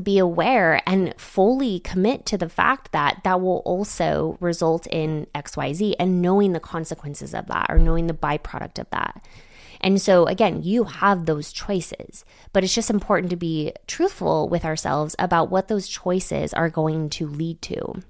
be 0.01 0.17
aware 0.17 0.81
and 0.85 1.13
fully 1.17 1.79
commit 1.79 2.25
to 2.25 2.37
the 2.37 2.49
fact 2.49 2.91
that 2.91 3.21
that 3.23 3.39
will 3.39 3.59
also 3.65 4.37
result 4.41 4.87
in 4.87 5.27
XYZ 5.33 5.95
and 5.99 6.21
knowing 6.21 6.51
the 6.51 6.59
consequences 6.59 7.33
of 7.33 7.47
that 7.47 7.67
or 7.69 7.77
knowing 7.77 8.07
the 8.07 8.13
byproduct 8.13 8.77
of 8.79 8.89
that. 8.89 9.23
And 9.81 10.01
so, 10.01 10.25
again, 10.25 10.63
you 10.63 10.85
have 10.85 11.25
those 11.25 11.51
choices, 11.51 12.25
but 12.53 12.63
it's 12.63 12.73
just 12.73 12.89
important 12.89 13.29
to 13.29 13.35
be 13.35 13.73
truthful 13.87 14.49
with 14.49 14.65
ourselves 14.65 15.15
about 15.19 15.49
what 15.49 15.67
those 15.67 15.87
choices 15.87 16.53
are 16.53 16.69
going 16.69 17.09
to 17.11 17.27
lead 17.27 17.61
to. 17.63 18.01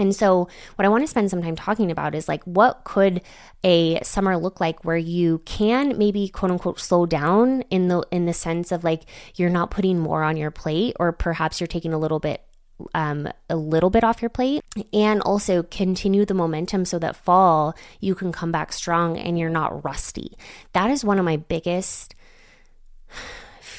And 0.00 0.16
so, 0.16 0.48
what 0.76 0.86
I 0.86 0.88
want 0.88 1.02
to 1.04 1.06
spend 1.06 1.30
some 1.30 1.42
time 1.42 1.54
talking 1.54 1.90
about 1.90 2.14
is 2.14 2.26
like, 2.26 2.42
what 2.44 2.84
could 2.84 3.20
a 3.62 4.02
summer 4.02 4.36
look 4.36 4.58
like 4.58 4.84
where 4.84 4.96
you 4.96 5.42
can 5.44 5.98
maybe 5.98 6.28
quote 6.28 6.50
unquote 6.50 6.80
slow 6.80 7.06
down 7.06 7.62
in 7.70 7.88
the 7.88 8.02
in 8.10 8.24
the 8.24 8.32
sense 8.32 8.72
of 8.72 8.82
like 8.82 9.02
you're 9.34 9.50
not 9.50 9.70
putting 9.70 9.98
more 9.98 10.22
on 10.22 10.36
your 10.36 10.50
plate, 10.50 10.96
or 10.98 11.12
perhaps 11.12 11.60
you're 11.60 11.66
taking 11.66 11.92
a 11.92 11.98
little 11.98 12.18
bit 12.18 12.42
um, 12.94 13.28
a 13.48 13.56
little 13.56 13.90
bit 13.90 14.04
off 14.04 14.22
your 14.22 14.30
plate 14.30 14.62
and 14.92 15.20
also 15.22 15.62
continue 15.64 16.24
the 16.24 16.34
momentum 16.34 16.84
so 16.84 16.98
that 16.98 17.14
fall 17.14 17.74
you 18.00 18.14
can 18.14 18.32
come 18.32 18.50
back 18.50 18.72
strong 18.72 19.18
and 19.18 19.38
you're 19.38 19.50
not 19.50 19.84
rusty. 19.84 20.32
That 20.72 20.90
is 20.90 21.04
one 21.04 21.18
of 21.18 21.24
my 21.24 21.36
biggest 21.36 22.14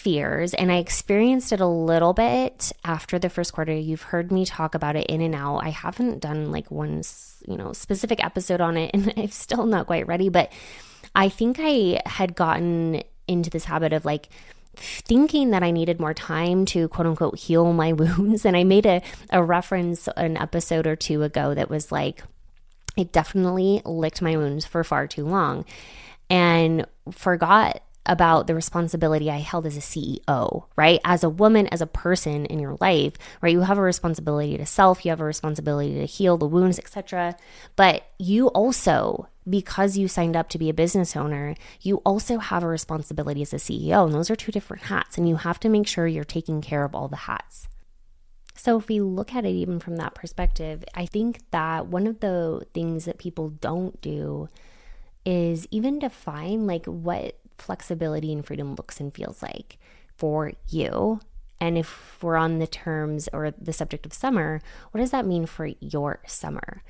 fears 0.02 0.56
and 0.56 0.72
I 0.72 0.78
experienced 0.78 1.54
it 1.54 1.62
a 1.62 1.68
little 1.68 2.14
bit 2.14 2.72
after 2.84 3.20
the 3.20 3.30
first 3.30 3.54
quarter. 3.54 3.72
You've 3.72 4.02
heard 4.02 4.32
me 4.32 4.46
talk 4.46 4.74
about 4.74 4.96
it 4.96 5.08
in 5.08 5.22
and 5.22 5.36
out. 5.36 5.60
I 5.60 5.70
haven't 5.70 6.20
done 6.20 6.52
like 6.52 6.72
one, 6.72 7.04
you 7.48 7.56
know, 7.56 7.72
specific 7.74 8.24
episode 8.24 8.62
on 8.62 8.78
it 8.78 8.92
and 8.96 9.14
I'm 9.16 9.30
still 9.30 9.66
not 9.66 9.86
quite 9.86 10.08
ready, 10.08 10.30
but 10.30 10.52
I 11.16 11.30
think 11.30 11.58
I 11.60 12.02
had 12.06 12.36
gotten 12.36 13.04
into 13.28 13.50
this 13.52 13.66
habit 13.66 13.94
of 13.94 14.04
like 14.04 14.30
thinking 14.76 15.52
that 15.52 15.62
I 15.64 15.70
needed 15.70 16.00
more 16.00 16.14
time 16.14 16.66
to 16.66 16.88
quote 16.88 17.06
unquote 17.06 17.38
heal 17.38 17.72
my 17.72 17.94
wounds. 17.94 18.44
And 18.44 18.58
I 18.58 18.64
made 18.64 18.88
a, 18.88 19.04
a 19.30 19.44
reference 19.44 20.10
an 20.18 20.36
episode 20.36 20.88
or 20.88 20.96
two 20.96 21.22
ago 21.22 21.54
that 21.54 21.70
was 21.70 21.92
like, 21.92 22.24
it 22.98 23.12
definitely 23.12 23.82
licked 23.86 24.22
my 24.22 24.36
wounds 24.36 24.66
for 24.66 24.84
far 24.84 25.08
too 25.08 25.26
long 25.26 25.64
and 26.30 26.88
forgot 27.12 27.84
about 28.06 28.48
the 28.48 28.56
responsibility 28.56 29.30
I 29.30 29.40
held 29.40 29.66
as 29.66 29.78
a 29.78 29.82
CEO, 29.82 30.66
right? 30.76 31.00
As 31.06 31.24
a 31.24 31.30
woman, 31.30 31.68
as 31.68 31.82
a 31.82 31.88
person 31.88 32.46
in 32.46 32.60
your 32.60 32.78
life, 32.82 33.14
right? 33.42 33.54
You 33.54 33.62
have 33.62 33.78
a 33.78 33.82
responsibility 33.82 34.58
to 34.58 34.66
self, 34.66 35.06
you 35.06 35.12
have 35.12 35.22
a 35.22 35.26
responsibility 35.26 35.94
to 35.96 36.06
heal 36.06 36.38
the 36.38 36.48
wounds, 36.48 36.80
etc. 36.80 37.36
But 37.76 38.04
you 38.18 38.48
also 38.48 39.28
because 39.50 39.98
you 39.98 40.08
signed 40.08 40.36
up 40.36 40.50
to 40.50 40.60
be 40.60 40.70
a 40.70 40.74
business 40.74 41.16
owner, 41.16 41.56
you 41.82 41.98
also 42.06 42.38
have 42.38 42.64
a 42.64 42.68
responsibility 42.68 43.42
as 43.42 43.54
a 43.54 43.58
CEO. 43.58 44.06
And 44.06 44.14
those 44.14 44.30
are 44.30 44.36
two 44.36 44.52
different 44.52 44.84
hats. 44.84 45.18
And 45.18 45.28
you 45.28 45.38
have 45.38 45.60
to 45.62 45.70
make 45.70 45.88
sure 45.88 46.08
you're 46.08 46.24
taking 46.24 46.62
care 46.62 46.84
of 46.84 46.94
all 46.94 47.08
the 47.08 47.16
hats. 47.16 47.68
So, 48.56 48.78
if 48.78 48.88
we 48.88 49.02
look 49.02 49.34
at 49.34 49.46
it 49.46 49.50
even 49.50 49.80
from 49.80 49.96
that 49.96 50.14
perspective, 50.14 50.84
I 50.94 51.08
think 51.08 51.40
that 51.50 51.88
one 51.88 52.06
of 52.06 52.20
the 52.20 52.68
things 52.74 53.06
that 53.06 53.18
people 53.18 53.50
don't 53.50 54.00
do 54.02 54.50
is 55.26 55.68
even 55.72 56.00
define 56.00 56.68
like 56.68 56.86
what 56.86 57.40
flexibility 57.62 58.34
and 58.34 58.46
freedom 58.46 58.76
looks 58.76 59.00
and 59.00 59.14
feels 59.14 59.42
like 59.42 59.78
for 60.18 60.54
you. 60.68 61.20
And 61.60 61.78
if 61.78 62.22
we're 62.24 62.38
on 62.38 62.60
the 62.60 62.68
terms 62.68 63.30
or 63.32 63.52
the 63.52 63.74
subject 63.74 64.06
of 64.06 64.14
summer, 64.14 64.62
what 64.92 65.00
does 65.00 65.12
that 65.12 65.28
mean 65.28 65.46
for 65.46 65.68
your 65.80 66.20
summer? 66.26 66.82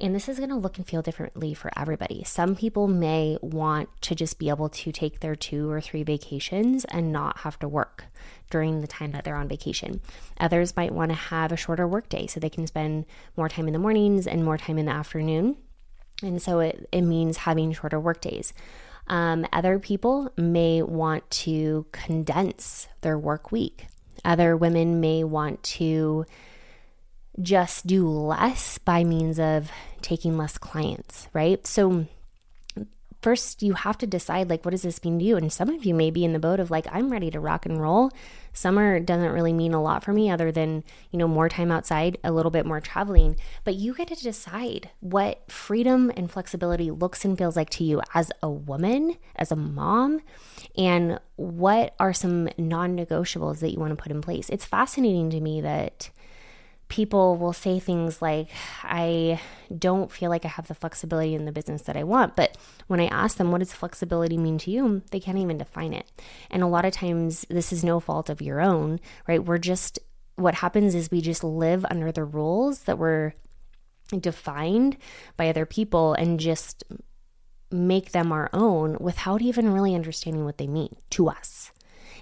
And 0.00 0.14
this 0.14 0.28
is 0.28 0.38
going 0.38 0.50
to 0.50 0.56
look 0.56 0.76
and 0.76 0.86
feel 0.86 1.02
differently 1.02 1.54
for 1.54 1.72
everybody. 1.76 2.22
Some 2.24 2.54
people 2.54 2.86
may 2.86 3.36
want 3.40 3.88
to 4.02 4.14
just 4.14 4.38
be 4.38 4.48
able 4.48 4.68
to 4.68 4.92
take 4.92 5.20
their 5.20 5.34
two 5.34 5.68
or 5.68 5.80
three 5.80 6.04
vacations 6.04 6.84
and 6.84 7.12
not 7.12 7.38
have 7.38 7.58
to 7.60 7.68
work 7.68 8.04
during 8.48 8.80
the 8.80 8.86
time 8.86 9.10
that 9.10 9.24
they're 9.24 9.34
on 9.34 9.48
vacation. 9.48 10.00
Others 10.38 10.76
might 10.76 10.92
want 10.92 11.10
to 11.10 11.16
have 11.16 11.50
a 11.50 11.56
shorter 11.56 11.86
workday 11.88 12.28
so 12.28 12.38
they 12.38 12.48
can 12.48 12.66
spend 12.66 13.06
more 13.36 13.48
time 13.48 13.66
in 13.66 13.72
the 13.72 13.78
mornings 13.78 14.26
and 14.26 14.44
more 14.44 14.56
time 14.56 14.78
in 14.78 14.86
the 14.86 14.92
afternoon. 14.92 15.56
And 16.22 16.40
so 16.40 16.60
it, 16.60 16.88
it 16.92 17.02
means 17.02 17.38
having 17.38 17.72
shorter 17.72 17.98
workdays. 17.98 18.52
Um, 19.08 19.46
other 19.52 19.78
people 19.78 20.30
may 20.36 20.82
want 20.82 21.28
to 21.30 21.86
condense 21.92 22.88
their 23.00 23.18
work 23.18 23.50
week. 23.50 23.86
Other 24.24 24.56
women 24.56 25.00
may 25.00 25.24
want 25.24 25.62
to 25.64 26.26
just 27.40 27.86
do 27.86 28.08
less 28.08 28.78
by 28.78 29.04
means 29.04 29.38
of 29.38 29.70
taking 30.02 30.36
less 30.36 30.58
clients, 30.58 31.28
right? 31.32 31.66
So, 31.66 32.06
first 33.22 33.62
you 33.62 33.74
have 33.74 33.98
to 33.98 34.06
decide 34.06 34.48
like 34.48 34.64
what 34.64 34.70
does 34.70 34.82
this 34.82 35.02
mean 35.04 35.18
to 35.18 35.24
you 35.24 35.36
and 35.36 35.52
some 35.52 35.68
of 35.68 35.84
you 35.84 35.94
may 35.94 36.10
be 36.10 36.24
in 36.24 36.32
the 36.32 36.38
boat 36.38 36.60
of 36.60 36.70
like 36.70 36.86
i'm 36.92 37.10
ready 37.10 37.30
to 37.30 37.40
rock 37.40 37.66
and 37.66 37.80
roll 37.80 38.12
summer 38.58 39.00
doesn't 39.00 39.32
really 39.32 39.52
mean 39.52 39.72
a 39.72 39.82
lot 39.82 40.04
for 40.04 40.12
me 40.12 40.30
other 40.30 40.50
than 40.52 40.84
you 41.10 41.18
know 41.18 41.28
more 41.28 41.48
time 41.48 41.70
outside 41.70 42.18
a 42.24 42.32
little 42.32 42.50
bit 42.50 42.66
more 42.66 42.80
traveling. 42.80 43.36
But 43.64 43.74
you 43.74 43.94
get 43.94 44.08
to 44.08 44.22
decide 44.22 44.90
what 45.00 45.50
freedom 45.50 46.12
and 46.16 46.30
flexibility 46.30 46.90
looks 46.90 47.24
and 47.24 47.38
feels 47.38 47.56
like 47.56 47.70
to 47.70 47.84
you 47.84 48.02
as 48.14 48.30
a 48.42 48.50
woman 48.50 49.16
as 49.36 49.52
a 49.52 49.56
mom 49.56 50.20
and 50.76 51.18
what 51.36 51.94
are 51.98 52.12
some 52.12 52.48
non-negotiables 52.58 53.60
that 53.60 53.72
you 53.72 53.78
want 53.78 53.96
to 53.96 54.02
put 54.02 54.12
in 54.12 54.20
place. 54.20 54.50
It's 54.50 54.64
fascinating 54.64 55.30
to 55.30 55.40
me 55.40 55.60
that 55.60 56.10
people 56.88 57.36
will 57.36 57.52
say 57.52 57.78
things 57.78 58.22
like, 58.22 58.48
I 58.82 59.40
don't 59.76 60.10
feel 60.10 60.30
like 60.30 60.44
I 60.44 60.48
have 60.48 60.68
the 60.68 60.74
flexibility 60.74 61.34
in 61.34 61.44
the 61.44 61.52
business 61.52 61.82
that 61.82 61.96
I 61.96 62.04
want. 62.04 62.34
But 62.34 62.56
when 62.86 63.00
I 63.00 63.06
ask 63.06 63.36
them, 63.36 63.52
what 63.52 63.58
does 63.58 63.72
flexibility 63.72 64.38
mean 64.38 64.58
to 64.58 64.70
you? 64.70 65.02
They 65.10 65.20
can't 65.20 65.38
even 65.38 65.58
define 65.58 65.92
it. 65.92 66.10
And 66.50 66.62
a 66.62 66.66
lot 66.66 66.84
of 66.84 66.92
times, 66.92 67.46
this 67.50 67.72
is 67.72 67.84
no 67.84 68.00
fault 68.00 68.30
of 68.30 68.40
your 68.40 68.60
own, 68.60 69.00
right? 69.26 69.44
We're 69.44 69.58
just, 69.58 69.98
what 70.36 70.54
happens 70.54 70.94
is 70.94 71.10
we 71.10 71.20
just 71.20 71.44
live 71.44 71.84
under 71.90 72.10
the 72.10 72.24
rules 72.24 72.84
that 72.84 72.98
were 72.98 73.34
defined 74.18 74.96
by 75.36 75.48
other 75.48 75.66
people 75.66 76.14
and 76.14 76.40
just 76.40 76.84
make 77.70 78.12
them 78.12 78.32
our 78.32 78.48
own 78.54 78.96
without 78.98 79.42
even 79.42 79.72
really 79.72 79.94
understanding 79.94 80.46
what 80.46 80.56
they 80.56 80.66
mean 80.66 80.96
to 81.10 81.28
us. 81.28 81.70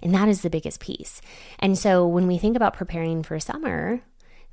And 0.02 0.12
that 0.14 0.28
is 0.28 0.42
the 0.42 0.50
biggest 0.50 0.80
piece. 0.80 1.20
And 1.58 1.78
so 1.78 2.06
when 2.06 2.26
we 2.26 2.38
think 2.38 2.56
about 2.56 2.74
preparing 2.74 3.22
for 3.22 3.38
summer, 3.38 4.00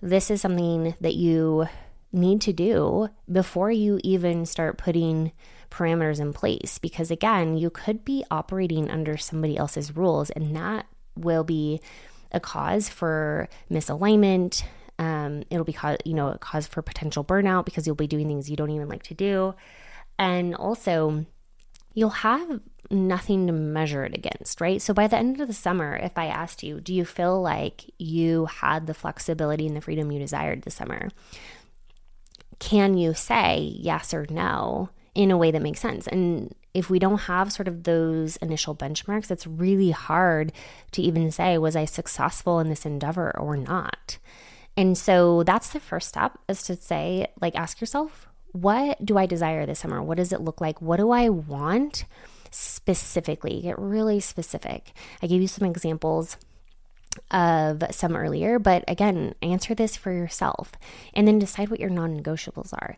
this 0.02 0.30
is 0.30 0.42
something 0.42 0.96
that 1.02 1.16
you 1.16 1.68
need 2.12 2.42
to 2.42 2.54
do 2.54 3.10
before 3.32 3.72
you 3.72 4.00
even 4.04 4.46
start 4.46 4.78
putting 4.78 5.32
parameters 5.72 6.20
in 6.20 6.32
place. 6.32 6.78
Because 6.78 7.10
again, 7.10 7.58
you 7.58 7.70
could 7.70 8.06
be 8.06 8.24
operating 8.30 8.90
under 8.92 9.18
somebody 9.18 9.58
else's 9.58 9.96
rules, 9.96 10.30
and 10.30 10.56
that 10.56 10.86
will 11.16 11.44
be 11.44 11.82
a 12.32 12.40
cause 12.40 12.90
for 12.90 13.50
misalignment. 13.72 14.64
Um, 15.00 15.44
it'll 15.50 15.64
be 15.64 15.74
cause, 15.74 15.98
you 16.06 16.14
know 16.14 16.30
a 16.30 16.38
cause 16.38 16.68
for 16.68 16.82
potential 16.82 17.24
burnout 17.24 17.66
because 17.66 17.88
you'll 17.88 17.96
be 17.96 18.08
doing 18.08 18.28
things 18.28 18.50
you 18.50 18.56
don't 18.56 18.70
even 18.70 18.88
like 18.88 19.04
to 19.04 19.16
do, 19.16 19.56
and 20.20 20.54
also 20.56 21.26
you'll 21.94 22.10
have 22.10 22.60
nothing 22.90 23.48
to 23.48 23.54
measure 23.54 24.04
it 24.04 24.16
against, 24.16 24.62
right? 24.62 24.82
So 24.82 24.94
by 24.94 25.08
the 25.08 25.18
end 25.18 25.40
of 25.40 25.48
the 25.48 25.54
summer, 25.54 25.96
if 25.96 26.18
I 26.18 26.28
asked 26.28 26.64
you, 26.64 26.82
do 26.82 26.94
you 26.94 27.06
feel 27.06 27.42
like 27.42 27.90
you 27.98 28.46
had 28.46 28.88
the 28.88 28.94
flexibility 28.94 29.68
and 29.68 29.76
the 29.76 29.82
freedom 29.82 30.12
you 30.12 30.20
desired 30.20 30.64
this 30.64 30.76
summer? 30.76 31.10
Can 32.60 32.98
you 32.98 33.14
say 33.14 33.60
yes 33.60 34.14
or 34.14 34.26
no 34.30 34.90
in 35.16 35.32
a 35.32 35.38
way 35.38 35.52
that 35.52 35.62
makes 35.62 35.80
sense? 35.80 36.08
And 36.08 36.54
if 36.74 36.90
we 36.90 37.00
don't 37.00 37.22
have 37.22 37.52
sort 37.54 37.68
of 37.68 37.84
those 37.84 38.38
initial 38.38 38.76
benchmarks, 38.76 39.30
it's 39.30 39.46
really 39.46 39.92
hard 39.92 40.52
to 40.92 41.02
even 41.02 41.32
say, 41.32 41.58
was 41.58 41.76
I 41.76 41.86
successful 41.86 42.60
in 42.60 42.70
this 42.70 42.86
endeavor 42.86 43.38
or 43.38 43.58
not? 43.58 44.18
And 44.76 44.98
so 44.98 45.44
that's 45.44 45.70
the 45.70 45.80
first 45.80 46.08
step 46.08 46.38
is 46.48 46.64
to 46.64 46.76
say, 46.76 47.28
like, 47.40 47.56
ask 47.56 47.80
yourself, 47.80 48.28
what 48.54 49.04
do 49.04 49.18
I 49.18 49.26
desire 49.26 49.66
this 49.66 49.80
summer? 49.80 50.02
What 50.02 50.18
does 50.18 50.32
it 50.32 50.42
look 50.42 50.62
like? 50.62 50.82
What 50.82 50.98
do 50.98 51.12
I 51.12 51.28
want 51.30 52.06
specifically? 52.52 53.62
Get 53.62 53.78
really 53.78 54.20
specific. 54.20 54.94
I 55.22 55.28
gave 55.28 55.42
you 55.42 55.48
some 55.48 55.68
examples 55.68 56.38
of 57.32 57.84
some 57.92 58.16
earlier, 58.16 58.60
but 58.60 58.84
again, 58.88 59.36
answer 59.42 59.76
this 59.76 59.98
for 59.98 60.12
yourself 60.12 60.72
and 61.14 61.28
then 61.28 61.40
decide 61.40 61.70
what 61.70 61.80
your 61.80 61.90
non 61.90 62.20
negotiables 62.20 62.74
are. 62.74 62.98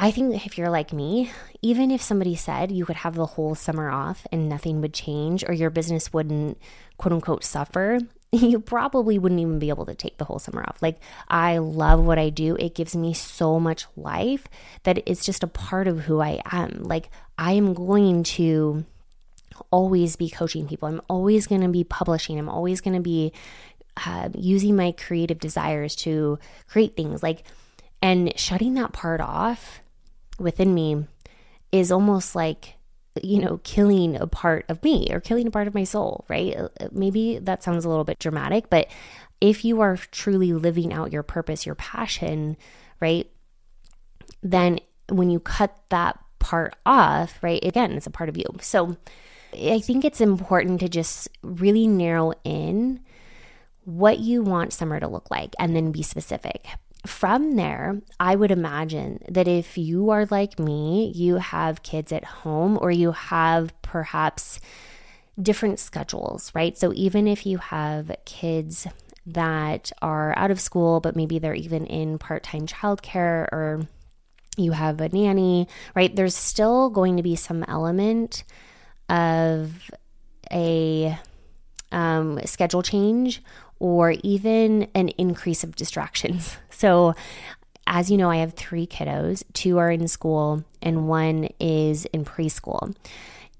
I 0.00 0.12
think 0.12 0.46
if 0.46 0.56
you're 0.56 0.70
like 0.70 0.92
me, 0.92 1.32
even 1.60 1.90
if 1.90 2.00
somebody 2.00 2.36
said 2.36 2.70
you 2.70 2.84
could 2.84 2.96
have 2.96 3.16
the 3.16 3.26
whole 3.26 3.56
summer 3.56 3.90
off 3.90 4.26
and 4.30 4.48
nothing 4.48 4.80
would 4.80 4.94
change 4.94 5.42
or 5.48 5.52
your 5.52 5.70
business 5.70 6.12
wouldn't 6.12 6.56
quote 6.98 7.12
unquote 7.12 7.42
suffer, 7.42 7.98
you 8.32 8.60
probably 8.60 9.18
wouldn't 9.18 9.40
even 9.40 9.58
be 9.58 9.70
able 9.70 9.86
to 9.86 9.94
take 9.94 10.18
the 10.18 10.24
whole 10.24 10.38
summer 10.38 10.62
off. 10.62 10.82
Like, 10.82 11.00
I 11.28 11.58
love 11.58 12.04
what 12.04 12.18
I 12.18 12.28
do. 12.30 12.56
It 12.56 12.74
gives 12.74 12.94
me 12.94 13.14
so 13.14 13.58
much 13.58 13.86
life 13.96 14.44
that 14.82 15.02
it's 15.06 15.24
just 15.24 15.42
a 15.42 15.48
part 15.48 15.88
of 15.88 16.00
who 16.00 16.20
I 16.20 16.40
am. 16.50 16.82
Like, 16.82 17.10
I 17.38 17.52
am 17.52 17.72
going 17.72 18.24
to 18.24 18.84
always 19.70 20.16
be 20.16 20.28
coaching 20.28 20.68
people. 20.68 20.88
I'm 20.88 21.00
always 21.08 21.46
going 21.46 21.62
to 21.62 21.68
be 21.68 21.84
publishing. 21.84 22.38
I'm 22.38 22.48
always 22.48 22.80
going 22.80 22.94
to 22.94 23.02
be 23.02 23.32
uh, 24.06 24.28
using 24.34 24.76
my 24.76 24.92
creative 24.92 25.38
desires 25.38 25.96
to 25.96 26.38
create 26.68 26.96
things. 26.96 27.22
Like, 27.22 27.44
and 28.02 28.38
shutting 28.38 28.74
that 28.74 28.92
part 28.92 29.20
off 29.20 29.80
within 30.38 30.74
me 30.74 31.06
is 31.72 31.90
almost 31.90 32.34
like 32.34 32.74
you 33.22 33.40
know, 33.40 33.60
killing 33.64 34.16
a 34.16 34.26
part 34.26 34.64
of 34.68 34.82
me 34.82 35.08
or 35.10 35.20
killing 35.20 35.46
a 35.46 35.50
part 35.50 35.66
of 35.68 35.74
my 35.74 35.84
soul, 35.84 36.24
right? 36.28 36.56
Uh, 36.56 36.68
maybe 36.92 37.38
that 37.38 37.62
sounds 37.62 37.84
a 37.84 37.88
little 37.88 38.04
bit 38.04 38.18
dramatic, 38.18 38.70
but 38.70 38.88
if 39.40 39.64
you 39.64 39.80
are 39.80 39.96
truly 40.10 40.52
living 40.52 40.92
out 40.92 41.12
your 41.12 41.22
purpose, 41.22 41.66
your 41.66 41.74
passion, 41.74 42.56
right? 43.00 43.30
Then 44.42 44.80
when 45.08 45.30
you 45.30 45.40
cut 45.40 45.76
that 45.90 46.18
part 46.38 46.74
off, 46.84 47.42
right? 47.42 47.64
Again, 47.64 47.92
it's 47.92 48.06
a 48.06 48.10
part 48.10 48.28
of 48.28 48.36
you. 48.36 48.44
So 48.60 48.96
I 49.54 49.80
think 49.80 50.04
it's 50.04 50.20
important 50.20 50.80
to 50.80 50.88
just 50.88 51.28
really 51.42 51.86
narrow 51.86 52.32
in 52.44 53.00
what 53.84 54.18
you 54.18 54.42
want 54.42 54.72
summer 54.72 55.00
to 55.00 55.08
look 55.08 55.30
like 55.30 55.54
and 55.58 55.74
then 55.74 55.92
be 55.92 56.02
specific 56.02 56.66
from 57.06 57.56
there, 57.56 58.00
I 58.18 58.34
would 58.34 58.50
imagine 58.50 59.22
that 59.28 59.48
if 59.48 59.78
you 59.78 60.10
are 60.10 60.26
like 60.26 60.58
me, 60.58 61.12
you 61.14 61.36
have 61.36 61.82
kids 61.82 62.12
at 62.12 62.24
home 62.24 62.78
or 62.80 62.90
you 62.90 63.12
have 63.12 63.72
perhaps 63.82 64.60
different 65.40 65.78
schedules, 65.78 66.50
right? 66.54 66.76
So 66.76 66.92
even 66.94 67.28
if 67.28 67.46
you 67.46 67.58
have 67.58 68.10
kids 68.24 68.86
that 69.26 69.92
are 70.02 70.36
out 70.36 70.50
of 70.50 70.60
school, 70.60 71.00
but 71.00 71.14
maybe 71.14 71.38
they're 71.38 71.54
even 71.54 71.86
in 71.86 72.18
part 72.18 72.42
time 72.42 72.66
childcare 72.66 73.46
or 73.52 73.86
you 74.56 74.72
have 74.72 75.00
a 75.00 75.08
nanny, 75.08 75.68
right? 75.94 76.14
There's 76.14 76.34
still 76.34 76.90
going 76.90 77.16
to 77.16 77.22
be 77.22 77.36
some 77.36 77.64
element 77.68 78.44
of 79.08 79.90
a 80.50 81.16
um, 81.92 82.40
schedule 82.44 82.82
change 82.82 83.42
or 83.80 84.14
even 84.22 84.88
an 84.94 85.08
increase 85.10 85.64
of 85.64 85.76
distractions. 85.76 86.56
So, 86.78 87.16
as 87.88 88.08
you 88.08 88.16
know, 88.16 88.30
I 88.30 88.36
have 88.36 88.54
three 88.54 88.86
kiddos 88.86 89.42
two 89.52 89.78
are 89.78 89.90
in 89.90 90.06
school, 90.06 90.62
and 90.80 91.08
one 91.08 91.48
is 91.58 92.04
in 92.04 92.24
preschool. 92.24 92.94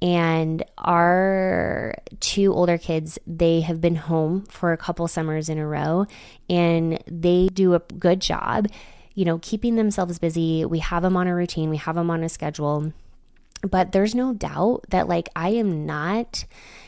And 0.00 0.62
our 0.78 1.96
two 2.20 2.54
older 2.54 2.78
kids, 2.78 3.18
they 3.26 3.62
have 3.62 3.80
been 3.80 3.96
home 3.96 4.44
for 4.48 4.72
a 4.72 4.76
couple 4.76 5.08
summers 5.08 5.48
in 5.48 5.58
a 5.58 5.66
row, 5.66 6.06
and 6.48 7.02
they 7.08 7.48
do 7.48 7.75
a 7.75 7.80
good 7.80 8.20
job, 8.20 8.68
you 9.14 9.25
know, 9.25 9.38
keeping 9.38 9.75
themselves 9.75 10.21
busy. 10.21 10.64
We 10.64 10.78
have 10.78 11.02
them 11.02 11.16
on 11.16 11.26
a 11.26 11.34
routine, 11.34 11.71
we 11.71 11.78
have 11.78 11.97
them 11.97 12.10
on 12.10 12.23
a 12.23 12.28
schedule. 12.28 12.93
But 13.62 13.92
there's 13.92 14.14
no 14.14 14.32
doubt 14.32 14.82
that, 14.90 15.08
like, 15.08 15.28
I 15.34 15.50
am 15.50 15.86
not 15.86 16.44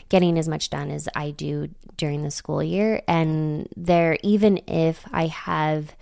getting 0.09 0.37
as 0.37 0.47
much 0.47 0.69
done 0.69 0.91
as 0.91 1.07
I 1.15 1.31
do 1.31 1.69
during 1.97 2.23
the 2.23 2.31
school 2.31 2.61
year. 2.61 3.01
And 3.07 3.67
there, 3.75 4.17
even 4.23 4.61
if 4.67 5.05
I 5.11 5.27
have 5.27 5.95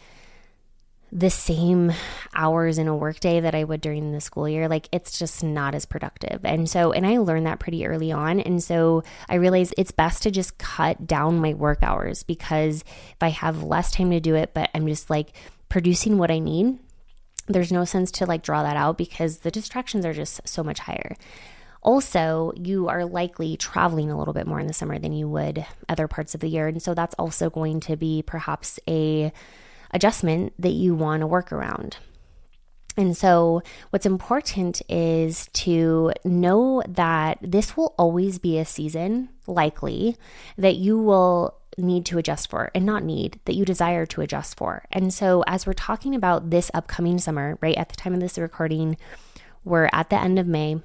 the 1.12 1.30
same 1.30 1.92
hours 2.36 2.78
in 2.78 2.88
a 2.88 2.96
workday 2.96 3.40
that 3.40 3.56
I 3.56 3.64
would 3.64 3.82
during 3.82 4.12
the 4.12 4.22
school 4.22 4.48
year, 4.48 4.68
like 4.68 4.88
it's 4.92 5.18
just 5.18 5.44
not 5.44 5.74
as 5.74 5.86
productive. 5.86 6.42
And 6.46 6.70
so, 6.70 6.92
and 6.92 7.06
I 7.06 7.18
learned 7.18 7.48
that 7.48 7.60
pretty 7.60 7.86
early 7.86 8.12
on. 8.12 8.40
And 8.40 8.64
so 8.64 9.04
I 9.28 9.36
realized 9.36 9.74
it's 9.78 9.92
best 9.92 10.24
to 10.24 10.32
just 10.32 10.58
cut 10.58 11.08
down 11.08 11.40
my 11.40 11.54
work 11.54 11.80
hours 11.82 12.24
because 12.24 12.84
if 13.12 13.22
I 13.22 13.30
have 13.30 13.64
less 13.64 13.92
time 13.92 14.12
to 14.12 14.20
do 14.20 14.36
it, 14.36 14.54
but 14.54 14.70
I'm 14.76 14.88
just 14.88 15.10
like 15.10 15.34
producing 15.68 16.18
what 16.18 16.32
I 16.32 16.40
need, 16.40 16.78
there's 17.50 17.72
no 17.72 17.84
sense 17.84 18.12
to 18.12 18.26
like 18.26 18.44
draw 18.44 18.64
that 18.64 18.78
out 18.78 18.98
because 18.98 19.40
the 19.40 19.52
distractions 19.52 20.06
are 20.06 20.14
just 20.14 20.48
so 20.48 20.64
much 20.64 20.80
higher. 20.80 21.18
Also, 21.82 22.54
you 22.56 22.88
are 22.88 23.06
likely 23.06 23.58
traveling 23.58 24.12
a 24.12 24.18
little 24.18 24.34
bit 24.34 24.46
more 24.46 24.60
in 24.60 24.68
the 24.68 24.74
summer 24.74 25.00
than 25.00 25.14
you 25.14 25.28
would 25.28 25.66
other 25.88 26.08
parts 26.08 26.36
of 26.36 26.42
the 26.42 26.50
year. 26.50 26.68
And 26.68 26.82
so 26.82 26.94
that's 26.94 27.16
also 27.16 27.50
going 27.50 27.80
to 27.82 27.96
be 27.96 28.22
perhaps 28.22 28.80
a 28.88 29.34
adjustment 29.92 30.54
that 30.60 30.74
you 30.74 30.94
want 30.94 31.22
to 31.22 31.28
work 31.28 31.52
around. 31.52 31.98
And 32.98 33.16
so, 33.16 33.62
what's 33.92 34.06
important 34.06 34.82
is 34.90 35.48
to 35.54 36.12
know 36.26 36.84
that 36.86 37.38
this 37.42 37.78
will 37.78 37.96
always 37.98 38.40
be 38.40 38.58
a 38.58 38.66
season, 38.66 39.30
likely, 39.48 40.18
that 40.58 40.76
you 40.76 40.98
will 40.98 41.59
need 41.80 42.06
to 42.08 42.18
adjust 42.18 42.50
for 42.50 42.72
and 42.74 42.86
not 42.86 43.04
need, 43.04 43.40
that 43.46 43.56
you 43.56 43.66
desire 43.66 44.06
to 44.08 44.22
adjust 44.22 44.58
for. 44.58 44.86
And 44.92 45.14
so, 45.14 45.44
as 45.48 45.66
we're 45.66 45.74
talking 45.74 46.16
about 46.16 46.50
this 46.50 46.72
upcoming 46.74 47.20
summer, 47.20 47.58
right 47.62 47.78
at 47.78 47.90
the 47.90 47.96
time 47.96 48.14
of 48.14 48.20
this 48.20 48.38
recording, 48.38 48.98
we're 49.64 49.90
at 49.92 50.10
the 50.10 50.20
end 50.20 50.40
of 50.40 50.48
May 50.48 50.82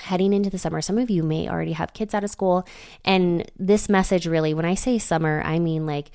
heading 0.00 0.32
into 0.32 0.50
the 0.50 0.58
summer. 0.58 0.80
Some 0.80 0.98
of 0.98 1.10
you 1.10 1.22
may 1.22 1.48
already 1.48 1.72
have 1.72 1.94
kids 1.94 2.14
out 2.14 2.24
of 2.24 2.30
school. 2.30 2.66
And 3.04 3.50
this 3.58 3.88
message 3.88 4.26
really, 4.26 4.54
when 4.54 4.64
I 4.64 4.74
say 4.74 4.98
summer, 4.98 5.42
I 5.44 5.58
mean 5.58 5.86
like 5.86 6.10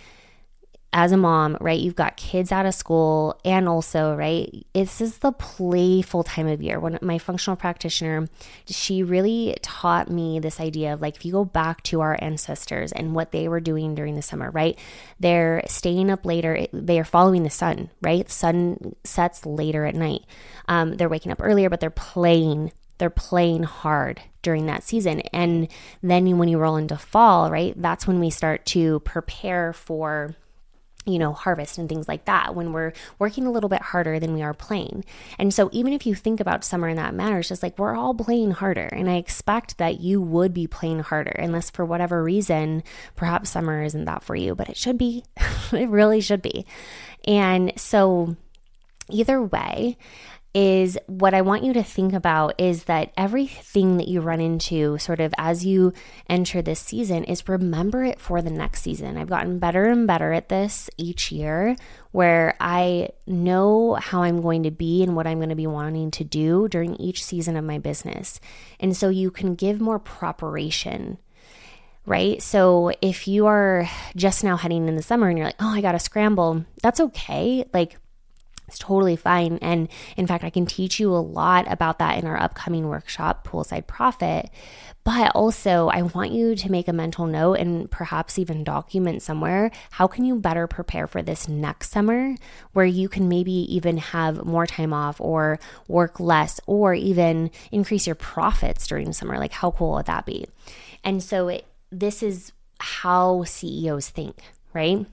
as 0.97 1.11
a 1.11 1.17
mom, 1.17 1.55
right, 1.61 1.79
you've 1.79 1.95
got 1.95 2.17
kids 2.17 2.51
out 2.51 2.65
of 2.65 2.73
school, 2.73 3.39
and 3.45 3.69
also, 3.69 4.15
right, 4.15 4.65
this 4.73 4.99
is 4.99 5.19
the 5.19 5.31
playful 5.31 6.23
time 6.23 6.47
of 6.47 6.59
year. 6.59 6.79
When 6.79 6.97
my 7.03 7.19
functional 7.19 7.55
practitioner, 7.55 8.27
she 8.65 9.03
really 9.03 9.55
taught 9.61 10.09
me 10.09 10.39
this 10.39 10.59
idea 10.59 10.95
of 10.95 11.01
like, 11.01 11.15
if 11.15 11.23
you 11.23 11.31
go 11.31 11.45
back 11.45 11.83
to 11.83 12.01
our 12.01 12.17
ancestors 12.19 12.91
and 12.91 13.13
what 13.13 13.31
they 13.31 13.47
were 13.47 13.59
doing 13.59 13.93
during 13.93 14.15
the 14.15 14.23
summer, 14.23 14.49
right, 14.49 14.75
they're 15.19 15.61
staying 15.67 16.09
up 16.09 16.25
later, 16.25 16.65
they 16.73 16.99
are 16.99 17.03
following 17.03 17.43
the 17.43 17.51
sun, 17.51 17.91
right? 18.01 18.27
Sun 18.27 18.95
sets 19.03 19.45
later 19.45 19.85
at 19.85 19.93
night. 19.93 20.25
Um, 20.67 20.97
they're 20.97 21.09
waking 21.09 21.31
up 21.31 21.43
earlier, 21.43 21.69
but 21.69 21.79
they're 21.79 21.91
playing 21.91 22.71
they're 22.97 23.11
playing 23.11 23.61
hard 23.61 24.19
during 24.41 24.65
that 24.65 24.81
season. 24.81 25.19
And 25.31 25.67
then 26.01 26.39
when 26.39 26.49
you 26.49 26.57
roll 26.57 26.77
into 26.77 26.97
fall, 26.97 27.51
right, 27.51 27.79
that's 27.79 28.07
when 28.07 28.19
we 28.19 28.31
start 28.31 28.65
to 28.67 29.01
prepare 29.01 29.71
for 29.71 30.35
you 31.07 31.19
know, 31.19 31.33
harvest 31.33 31.77
and 31.77 31.87
things 31.87 32.07
like 32.07 32.25
that 32.25 32.55
when 32.55 32.73
we're 32.73 32.93
working 33.19 33.45
a 33.45 33.51
little 33.51 33.69
bit 33.69 33.81
harder 33.81 34.19
than 34.19 34.33
we 34.33 34.41
are 34.41 34.53
playing. 34.53 35.05
And 35.39 35.53
so, 35.53 35.69
even 35.71 35.93
if 35.93 36.05
you 36.05 36.15
think 36.15 36.39
about 36.39 36.63
summer 36.63 36.89
in 36.89 36.97
that 36.97 37.13
manner, 37.13 37.39
it's 37.39 37.49
just 37.49 37.63
like 37.63 37.79
we're 37.79 37.95
all 37.95 38.13
playing 38.13 38.51
harder. 38.51 38.89
And 38.91 39.09
I 39.09 39.15
expect 39.15 39.77
that 39.77 39.99
you 39.99 40.21
would 40.21 40.53
be 40.53 40.67
playing 40.67 40.99
harder, 40.99 41.31
unless 41.31 41.69
for 41.69 41.85
whatever 41.85 42.23
reason, 42.23 42.83
perhaps 43.15 43.49
summer 43.49 43.83
isn't 43.83 44.05
that 44.05 44.23
for 44.23 44.35
you, 44.35 44.55
but 44.55 44.69
it 44.69 44.77
should 44.77 44.97
be. 44.97 45.23
it 45.71 45.89
really 45.89 46.21
should 46.21 46.41
be. 46.41 46.65
And 47.25 47.73
so, 47.77 48.35
either 49.09 49.41
way, 49.41 49.97
is 50.57 50.97
what 51.05 51.35
I 51.35 51.41
want 51.41 51.63
you 51.63 51.71
to 51.73 51.83
think 51.83 52.13
about 52.13 52.59
is 52.59 52.85
that 52.85 53.13
everything 53.15 53.97
that 53.97 54.07
you 54.07 54.21
run 54.21 54.41
into, 54.41 54.97
sort 54.97 55.19
of 55.19 55.31
as 55.37 55.63
you 55.63 55.93
enter 56.27 56.63
this 56.63 56.79
season, 56.79 57.23
is 57.25 57.47
remember 57.47 58.03
it 58.03 58.19
for 58.19 58.41
the 58.41 58.49
next 58.49 58.81
season. 58.81 59.17
I've 59.17 59.29
gotten 59.29 59.59
better 59.59 59.85
and 59.85 60.07
better 60.07 60.33
at 60.33 60.49
this 60.49 60.89
each 60.97 61.31
year 61.31 61.75
where 62.11 62.55
I 62.59 63.09
know 63.27 63.99
how 64.01 64.23
I'm 64.23 64.41
going 64.41 64.63
to 64.63 64.71
be 64.71 65.03
and 65.03 65.15
what 65.15 65.27
I'm 65.27 65.37
going 65.37 65.49
to 65.49 65.55
be 65.55 65.67
wanting 65.67 66.09
to 66.09 66.23
do 66.23 66.67
during 66.69 66.95
each 66.95 67.23
season 67.23 67.55
of 67.55 67.63
my 67.63 67.77
business. 67.77 68.39
And 68.79 68.97
so 68.97 69.09
you 69.09 69.29
can 69.29 69.53
give 69.53 69.79
more 69.79 69.99
preparation 69.99 71.19
right? 72.07 72.41
So 72.41 72.93
if 73.01 73.27
you 73.27 73.47
are 73.47 73.87
just 74.15 74.41
now 74.41 74.55
heading 74.55 74.87
in 74.87 74.95
the 74.95 75.03
summer 75.03 75.27
and 75.27 75.37
you're 75.37 75.45
like, 75.45 75.57
oh, 75.59 75.75
I 75.75 75.81
got 75.81 75.91
to 75.91 75.99
scramble, 75.99 76.65
that's 76.81 77.01
okay. 77.01 77.65
Like, 77.73 77.97
It's 78.67 78.79
totally 78.79 79.15
fine. 79.15 79.59
And 79.61 79.87
in 80.17 80.27
fact, 80.27 80.43
I 80.43 80.49
can 80.49 80.65
teach 80.65 80.99
you 80.99 81.13
a 81.13 81.17
lot 81.17 81.71
about 81.71 81.99
that 81.99 82.17
in 82.17 82.27
our 82.27 82.37
upcoming 82.37 82.87
workshop, 82.89 83.47
Poolside 83.47 83.87
Profit. 83.87 84.49
But 85.05 85.31
also, 85.33 85.87
I 85.87 86.01
want 86.01 86.33
you 86.33 86.53
to 86.53 86.69
make 86.69 86.89
a 86.89 86.93
mental 86.93 87.27
note 87.27 87.59
and 87.59 87.89
perhaps 87.89 88.37
even 88.37 88.65
document 88.65 89.21
somewhere 89.21 89.71
how 89.91 90.05
can 90.05 90.25
you 90.25 90.35
better 90.35 90.67
prepare 90.67 91.07
for 91.07 91.21
this 91.21 91.47
next 91.47 91.91
summer 91.91 92.35
where 92.73 92.85
you 92.85 93.07
can 93.07 93.29
maybe 93.29 93.53
even 93.73 93.97
have 93.97 94.45
more 94.45 94.67
time 94.67 94.91
off 94.91 95.21
or 95.21 95.59
work 95.87 96.19
less 96.19 96.59
or 96.65 96.93
even 96.93 97.51
increase 97.71 98.05
your 98.05 98.15
profits 98.15 98.85
during 98.85 99.13
summer. 99.13 99.37
Like, 99.37 99.53
how 99.53 99.71
cool 99.71 99.93
would 99.93 100.07
that 100.07 100.25
be? 100.25 100.45
And 101.05 101.23
so, 101.23 101.47
it, 101.47 101.65
this 101.89 102.21
is 102.21 102.51
how 102.79 103.45
CEOs 103.45 104.09
think, 104.09 104.41
right? 104.73 105.05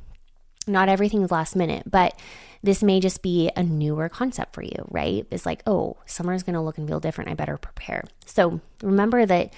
Not 0.67 0.89
everything's 0.89 1.31
last 1.31 1.55
minute, 1.55 1.85
but 1.89 2.19
this 2.65 2.83
may 2.83 2.99
just 2.99 3.23
be 3.23 3.51
a 3.57 3.63
newer 3.63 4.09
concept 4.09 4.55
for 4.55 4.63
you, 4.63 4.87
right? 4.89 5.27
It's 5.31 5.45
like, 5.45 5.63
oh, 5.67 5.99
summer 6.07 6.33
is 6.33 6.43
going 6.43 6.55
to 6.55 6.63
look 6.63 6.79
and 6.79 6.89
feel 6.89 6.99
different. 6.99 7.31
I 7.31 7.35
better 7.35 7.59
prepare. 7.59 8.05
So 8.25 8.61
remember 8.83 9.27
that 9.27 9.53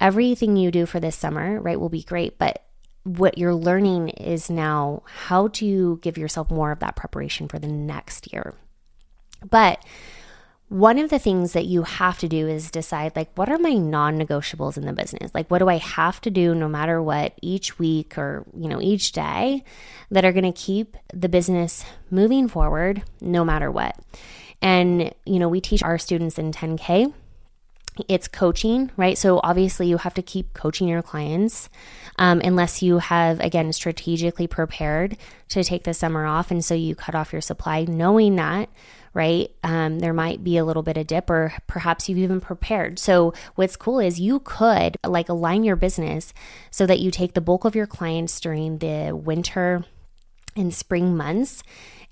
everything 0.00 0.56
you 0.56 0.70
do 0.70 0.86
for 0.86 0.98
this 0.98 1.16
summer, 1.16 1.60
right, 1.60 1.78
will 1.78 1.90
be 1.90 2.02
great, 2.02 2.38
but 2.38 2.62
what 3.02 3.36
you're 3.36 3.54
learning 3.54 4.08
is 4.08 4.48
now 4.48 5.02
how 5.04 5.48
to 5.48 5.98
give 6.02 6.16
yourself 6.16 6.50
more 6.50 6.72
of 6.72 6.80
that 6.80 6.96
preparation 6.96 7.46
for 7.46 7.58
the 7.58 7.68
next 7.68 8.32
year. 8.32 8.54
But 9.48 9.84
one 10.68 10.98
of 10.98 11.10
the 11.10 11.18
things 11.18 11.52
that 11.52 11.66
you 11.66 11.82
have 11.82 12.18
to 12.18 12.28
do 12.28 12.48
is 12.48 12.70
decide 12.70 13.14
like 13.14 13.30
what 13.36 13.48
are 13.48 13.58
my 13.58 13.74
non-negotiables 13.74 14.76
in 14.76 14.84
the 14.84 14.92
business? 14.92 15.30
Like 15.32 15.48
what 15.50 15.58
do 15.58 15.68
i 15.68 15.76
have 15.76 16.20
to 16.22 16.30
do 16.30 16.54
no 16.54 16.68
matter 16.68 17.00
what 17.00 17.34
each 17.40 17.78
week 17.78 18.18
or 18.18 18.44
you 18.56 18.68
know 18.68 18.80
each 18.80 19.12
day 19.12 19.62
that 20.10 20.24
are 20.24 20.32
going 20.32 20.44
to 20.44 20.52
keep 20.52 20.96
the 21.12 21.28
business 21.28 21.84
moving 22.10 22.48
forward 22.48 23.02
no 23.20 23.44
matter 23.44 23.70
what? 23.70 23.96
And 24.60 25.14
you 25.24 25.38
know 25.38 25.48
we 25.48 25.60
teach 25.60 25.82
our 25.82 25.98
students 25.98 26.38
in 26.38 26.50
10k 26.52 27.12
it's 28.08 28.28
coaching, 28.28 28.90
right? 28.96 29.16
So 29.16 29.40
obviously, 29.42 29.88
you 29.88 29.98
have 29.98 30.14
to 30.14 30.22
keep 30.22 30.52
coaching 30.54 30.88
your 30.88 31.02
clients 31.02 31.68
um, 32.18 32.40
unless 32.44 32.82
you 32.82 32.98
have, 32.98 33.40
again, 33.40 33.72
strategically 33.72 34.46
prepared 34.46 35.16
to 35.48 35.64
take 35.64 35.84
the 35.84 35.94
summer 35.94 36.26
off. 36.26 36.50
And 36.50 36.64
so 36.64 36.74
you 36.74 36.94
cut 36.94 37.14
off 37.14 37.32
your 37.32 37.40
supply, 37.40 37.84
knowing 37.84 38.36
that, 38.36 38.68
right? 39.14 39.50
Um, 39.62 40.00
there 40.00 40.12
might 40.12 40.44
be 40.44 40.56
a 40.56 40.64
little 40.64 40.82
bit 40.82 40.96
of 40.96 41.06
dip, 41.06 41.30
or 41.30 41.54
perhaps 41.66 42.08
you've 42.08 42.18
even 42.18 42.40
prepared. 42.40 42.98
So, 42.98 43.32
what's 43.54 43.76
cool 43.76 43.98
is 43.98 44.20
you 44.20 44.40
could 44.40 44.98
like 45.04 45.28
align 45.28 45.64
your 45.64 45.76
business 45.76 46.34
so 46.70 46.86
that 46.86 47.00
you 47.00 47.10
take 47.10 47.34
the 47.34 47.40
bulk 47.40 47.64
of 47.64 47.74
your 47.74 47.86
clients 47.86 48.38
during 48.40 48.78
the 48.78 49.12
winter 49.12 49.84
and 50.56 50.72
spring 50.74 51.16
months 51.16 51.62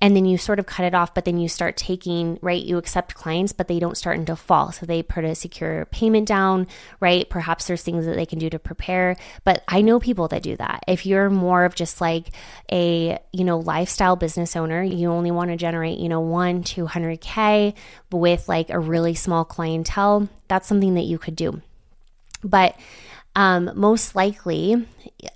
and 0.00 0.14
then 0.16 0.24
you 0.24 0.36
sort 0.36 0.58
of 0.58 0.66
cut 0.66 0.84
it 0.84 0.94
off 0.94 1.14
but 1.14 1.24
then 1.24 1.38
you 1.38 1.48
start 1.48 1.76
taking 1.76 2.38
right 2.42 2.62
you 2.62 2.78
accept 2.78 3.14
clients 3.14 3.52
but 3.52 3.68
they 3.68 3.78
don't 3.78 3.96
start 3.96 4.18
until 4.18 4.36
fall. 4.36 4.72
So 4.72 4.86
they 4.86 5.02
put 5.02 5.24
a 5.24 5.34
secure 5.34 5.86
payment 5.86 6.28
down 6.28 6.66
right? 7.00 7.28
Perhaps 7.28 7.66
there's 7.66 7.82
things 7.82 8.06
that 8.06 8.16
they 8.16 8.26
can 8.26 8.38
do 8.38 8.50
to 8.50 8.58
prepare. 8.58 9.16
But 9.44 9.62
i 9.68 9.80
know 9.80 10.00
people 10.00 10.28
that 10.28 10.42
do 10.42 10.56
that. 10.56 10.84
If 10.86 11.06
you're 11.06 11.30
more 11.30 11.64
of 11.64 11.74
just 11.74 12.00
like 12.00 12.28
a 12.70 13.18
you 13.32 13.44
know 13.44 13.58
lifestyle 13.58 14.16
business 14.16 14.56
owner 14.56 14.82
you 14.82 15.10
only 15.10 15.30
want 15.30 15.50
to 15.50 15.56
generate 15.56 15.98
you 15.98 16.08
know 16.08 16.20
1 16.20 16.64
200k 16.64 17.74
with 18.10 18.48
like 18.48 18.70
a 18.70 18.78
really 18.78 19.14
small 19.14 19.44
clientele 19.44 20.28
that's 20.48 20.68
something 20.68 20.94
that 20.94 21.02
you 21.02 21.18
could 21.18 21.36
do. 21.36 21.60
But 22.42 22.76
um, 23.36 23.70
most 23.74 24.14
likely 24.14 24.86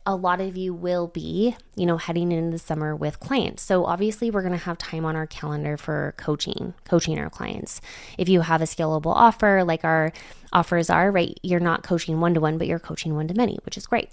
a 0.06 0.14
lot 0.14 0.40
of 0.40 0.56
you 0.56 0.72
will 0.72 1.08
be, 1.08 1.56
you 1.74 1.86
know, 1.86 1.96
heading 1.96 2.30
into 2.30 2.50
the 2.50 2.58
summer 2.58 2.94
with 2.94 3.18
clients. 3.20 3.62
So 3.62 3.84
obviously 3.84 4.30
we're 4.30 4.42
going 4.42 4.52
to 4.52 4.58
have 4.58 4.78
time 4.78 5.04
on 5.04 5.16
our 5.16 5.26
calendar 5.26 5.76
for 5.76 6.14
coaching, 6.16 6.74
coaching 6.84 7.18
our 7.18 7.30
clients. 7.30 7.80
If 8.16 8.28
you 8.28 8.42
have 8.42 8.62
a 8.62 8.66
scalable 8.66 9.14
offer 9.14 9.64
like 9.64 9.84
our 9.84 10.12
offers 10.52 10.90
are, 10.90 11.10
right, 11.10 11.38
you're 11.42 11.60
not 11.60 11.82
coaching 11.82 12.20
one 12.20 12.34
to 12.34 12.40
one, 12.40 12.58
but 12.58 12.66
you're 12.66 12.78
coaching 12.78 13.14
one 13.14 13.28
to 13.28 13.34
many, 13.34 13.58
which 13.64 13.76
is 13.76 13.86
great. 13.86 14.10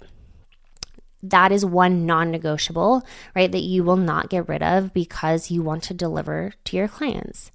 That 1.22 1.52
is 1.52 1.64
one 1.64 2.06
non 2.06 2.30
negotiable, 2.30 3.04
right, 3.34 3.50
that 3.50 3.62
you 3.62 3.84
will 3.84 3.96
not 3.96 4.30
get 4.30 4.48
rid 4.48 4.62
of 4.62 4.92
because 4.92 5.50
you 5.50 5.62
want 5.62 5.82
to 5.84 5.94
deliver 5.94 6.52
to 6.64 6.76
your 6.76 6.88
clients. 6.88 7.50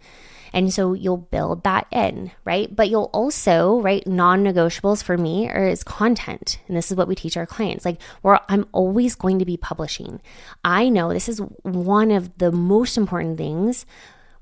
And 0.53 0.73
so 0.73 0.93
you'll 0.93 1.17
build 1.17 1.63
that 1.63 1.87
in, 1.91 2.31
right? 2.43 2.73
But 2.75 2.89
you'll 2.89 3.09
also, 3.13 3.79
right, 3.79 4.05
non 4.05 4.43
negotiables 4.43 5.03
for 5.03 5.17
me 5.17 5.49
are 5.49 5.67
is 5.67 5.83
content. 5.83 6.59
And 6.67 6.75
this 6.75 6.91
is 6.91 6.97
what 6.97 7.07
we 7.07 7.15
teach 7.15 7.37
our 7.37 7.45
clients. 7.45 7.85
Like, 7.85 8.01
where 8.21 8.39
I'm 8.49 8.67
always 8.71 9.15
going 9.15 9.39
to 9.39 9.45
be 9.45 9.57
publishing. 9.57 10.21
I 10.63 10.89
know 10.89 11.13
this 11.13 11.29
is 11.29 11.39
one 11.63 12.11
of 12.11 12.37
the 12.37 12.51
most 12.51 12.97
important 12.97 13.37
things, 13.37 13.85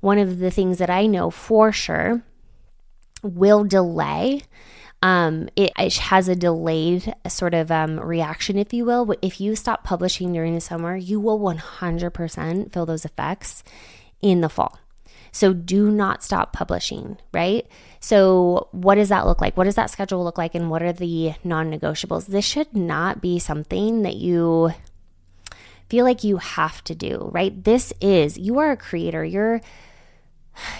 one 0.00 0.18
of 0.18 0.38
the 0.38 0.50
things 0.50 0.78
that 0.78 0.90
I 0.90 1.06
know 1.06 1.30
for 1.30 1.72
sure 1.72 2.22
will 3.22 3.64
delay 3.64 4.42
um, 5.02 5.48
it, 5.56 5.72
it, 5.78 5.96
has 5.96 6.28
a 6.28 6.36
delayed 6.36 7.14
sort 7.26 7.54
of 7.54 7.70
um, 7.70 7.98
reaction, 7.98 8.58
if 8.58 8.74
you 8.74 8.84
will. 8.84 9.14
If 9.22 9.40
you 9.40 9.56
stop 9.56 9.82
publishing 9.82 10.32
during 10.32 10.54
the 10.54 10.60
summer, 10.60 10.94
you 10.94 11.18
will 11.18 11.40
100% 11.40 12.72
feel 12.72 12.86
those 12.86 13.06
effects 13.06 13.64
in 14.20 14.42
the 14.42 14.50
fall. 14.50 14.78
So 15.32 15.52
do 15.52 15.90
not 15.90 16.22
stop 16.22 16.52
publishing, 16.52 17.18
right? 17.32 17.66
So, 18.00 18.68
what 18.72 18.96
does 18.96 19.10
that 19.10 19.26
look 19.26 19.40
like? 19.40 19.56
What 19.56 19.64
does 19.64 19.74
that 19.74 19.90
schedule 19.90 20.24
look 20.24 20.38
like? 20.38 20.54
And 20.54 20.70
what 20.70 20.82
are 20.82 20.92
the 20.92 21.34
non 21.44 21.70
negotiables? 21.70 22.26
This 22.26 22.44
should 22.44 22.74
not 22.74 23.20
be 23.20 23.38
something 23.38 24.02
that 24.02 24.16
you 24.16 24.72
feel 25.88 26.04
like 26.04 26.24
you 26.24 26.38
have 26.38 26.82
to 26.84 26.94
do, 26.94 27.28
right? 27.32 27.64
This 27.64 27.92
is, 28.00 28.38
you 28.38 28.58
are 28.58 28.70
a 28.70 28.76
creator. 28.76 29.24
You're, 29.24 29.60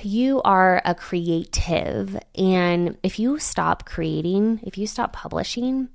you 0.03 0.41
are 0.43 0.81
a 0.85 0.95
creative. 0.95 2.19
And 2.37 2.97
if 3.03 3.19
you 3.19 3.39
stop 3.39 3.85
creating, 3.85 4.61
if 4.63 4.79
you 4.79 4.87
stop 4.87 5.13
publishing, 5.13 5.89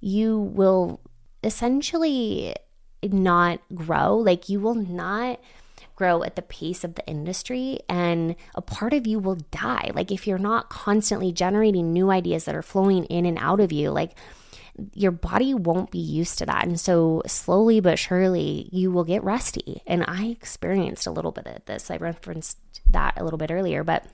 you 0.00 0.38
will 0.38 1.00
essentially 1.44 2.54
not 3.02 3.60
grow. 3.74 4.16
Like 4.16 4.48
you 4.48 4.60
will 4.60 4.74
not 4.74 5.40
grow 6.00 6.22
at 6.22 6.34
the 6.34 6.40
pace 6.40 6.82
of 6.82 6.94
the 6.94 7.06
industry 7.06 7.78
and 7.86 8.34
a 8.54 8.62
part 8.62 8.94
of 8.94 9.06
you 9.06 9.18
will 9.18 9.34
die. 9.50 9.90
Like 9.92 10.10
if 10.10 10.26
you're 10.26 10.38
not 10.38 10.70
constantly 10.70 11.30
generating 11.30 11.92
new 11.92 12.10
ideas 12.10 12.46
that 12.46 12.54
are 12.54 12.62
flowing 12.62 13.04
in 13.04 13.26
and 13.26 13.36
out 13.36 13.60
of 13.60 13.70
you, 13.70 13.90
like 13.90 14.12
your 14.94 15.10
body 15.10 15.52
won't 15.52 15.90
be 15.90 15.98
used 15.98 16.38
to 16.38 16.46
that. 16.46 16.64
And 16.64 16.80
so 16.80 17.20
slowly 17.26 17.80
but 17.80 17.98
surely 17.98 18.70
you 18.72 18.90
will 18.90 19.04
get 19.04 19.22
rusty. 19.22 19.82
And 19.86 20.02
I 20.08 20.28
experienced 20.28 21.06
a 21.06 21.10
little 21.10 21.32
bit 21.32 21.46
of 21.46 21.66
this. 21.66 21.90
I 21.90 21.98
referenced 21.98 22.56
that 22.88 23.20
a 23.20 23.22
little 23.22 23.36
bit 23.36 23.50
earlier, 23.50 23.84
but 23.84 24.06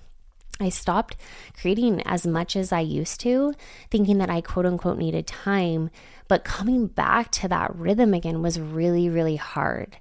I 0.59 0.70
stopped 0.70 1.14
creating 1.61 2.03
as 2.05 2.27
much 2.27 2.57
as 2.57 2.72
I 2.72 2.81
used 2.81 3.20
to, 3.20 3.55
thinking 3.92 4.18
that 4.18 4.31
I 4.31 4.40
quote 4.40 4.66
unquote 4.66 4.99
needed 4.99 5.29
time. 5.29 5.90
But 6.27 6.42
coming 6.42 6.88
back 6.88 7.31
to 7.33 7.46
that 7.46 7.77
rhythm 7.77 8.12
again 8.12 8.42
was 8.42 8.59
really, 8.59 9.09
really 9.09 9.37
hard. 9.37 9.99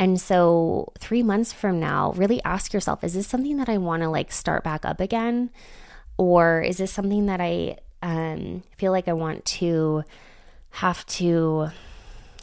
And 0.00 0.18
so, 0.18 0.94
three 0.98 1.22
months 1.22 1.52
from 1.52 1.78
now, 1.78 2.12
really 2.12 2.42
ask 2.42 2.72
yourself 2.72 3.04
is 3.04 3.12
this 3.12 3.26
something 3.26 3.58
that 3.58 3.68
I 3.68 3.76
want 3.76 4.02
to 4.02 4.08
like 4.08 4.32
start 4.32 4.64
back 4.64 4.86
up 4.86 4.98
again? 4.98 5.50
Or 6.16 6.62
is 6.62 6.78
this 6.78 6.90
something 6.90 7.26
that 7.26 7.38
I 7.42 7.76
um, 8.00 8.62
feel 8.78 8.92
like 8.92 9.08
I 9.08 9.12
want 9.12 9.44
to 9.60 10.04
have 10.70 11.04
to, 11.06 11.68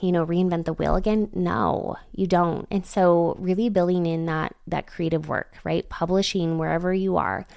you 0.02 0.12
know, 0.12 0.24
reinvent 0.24 0.66
the 0.66 0.74
wheel 0.74 0.96
again? 0.96 1.32
No, 1.34 1.96
you 2.12 2.28
don't. 2.28 2.68
And 2.70 2.86
so, 2.86 3.36
really 3.40 3.70
building 3.70 4.06
in 4.06 4.28
that 4.28 4.56
that 4.68 4.86
creative 4.86 5.28
work, 5.28 5.56
right? 5.64 5.90
Publishing 5.90 6.60
wherever 6.60 6.94
you 6.94 7.18
are 7.18 7.48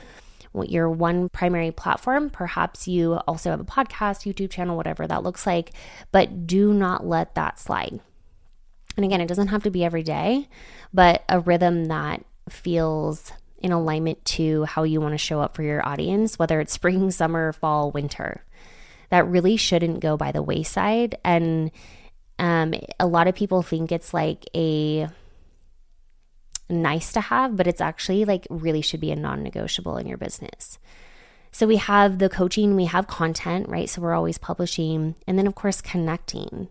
your 0.64 0.88
one 0.90 1.28
primary 1.28 1.72
platform. 1.72 2.30
Perhaps 2.30 2.88
you 2.88 3.16
also 3.28 3.50
have 3.50 3.60
a 3.60 3.64
podcast, 3.64 4.26
YouTube 4.26 4.50
channel, 4.50 4.78
whatever 4.78 5.06
that 5.06 5.22
looks 5.22 5.46
like, 5.46 5.72
but 6.10 6.46
do 6.46 6.72
not 6.72 7.06
let 7.06 7.34
that 7.34 7.58
slide. 7.58 8.00
And 8.96 9.04
again, 9.04 9.20
it 9.20 9.28
doesn't 9.28 9.48
have 9.48 9.62
to 9.64 9.70
be 9.70 9.84
every 9.84 10.02
day, 10.02 10.48
but 10.92 11.24
a 11.28 11.40
rhythm 11.40 11.86
that 11.86 12.24
feels 12.48 13.32
in 13.58 13.72
alignment 13.72 14.24
to 14.24 14.64
how 14.64 14.82
you 14.82 15.00
want 15.00 15.12
to 15.12 15.18
show 15.18 15.40
up 15.40 15.54
for 15.54 15.62
your 15.62 15.86
audience, 15.86 16.38
whether 16.38 16.60
it's 16.60 16.72
spring, 16.80 17.10
summer, 17.10 17.52
fall, 17.52 17.90
winter. 17.90 18.44
That 19.10 19.26
really 19.26 19.56
shouldn't 19.56 20.00
go 20.00 20.16
by 20.16 20.32
the 20.32 20.42
wayside. 20.42 21.18
And 21.24 21.70
um, 22.38 22.74
a 22.98 23.06
lot 23.06 23.26
of 23.26 23.34
people 23.34 23.62
think 23.62 23.90
it's 23.90 24.14
like 24.14 24.44
a 24.54 25.08
nice 26.68 27.12
to 27.12 27.20
have, 27.20 27.56
but 27.56 27.66
it's 27.66 27.80
actually 27.80 28.24
like 28.24 28.46
really 28.50 28.82
should 28.82 29.00
be 29.00 29.10
a 29.10 29.16
non 29.16 29.42
negotiable 29.42 29.96
in 29.96 30.06
your 30.06 30.16
business. 30.16 30.78
So 31.52 31.66
we 31.66 31.76
have 31.76 32.18
the 32.18 32.28
coaching, 32.28 32.76
we 32.76 32.84
have 32.84 33.08
content, 33.08 33.68
right? 33.68 33.88
So 33.88 34.00
we're 34.00 34.14
always 34.14 34.38
publishing. 34.38 35.16
And 35.26 35.36
then, 35.36 35.46
of 35.46 35.54
course, 35.54 35.80
connecting. 35.80 36.68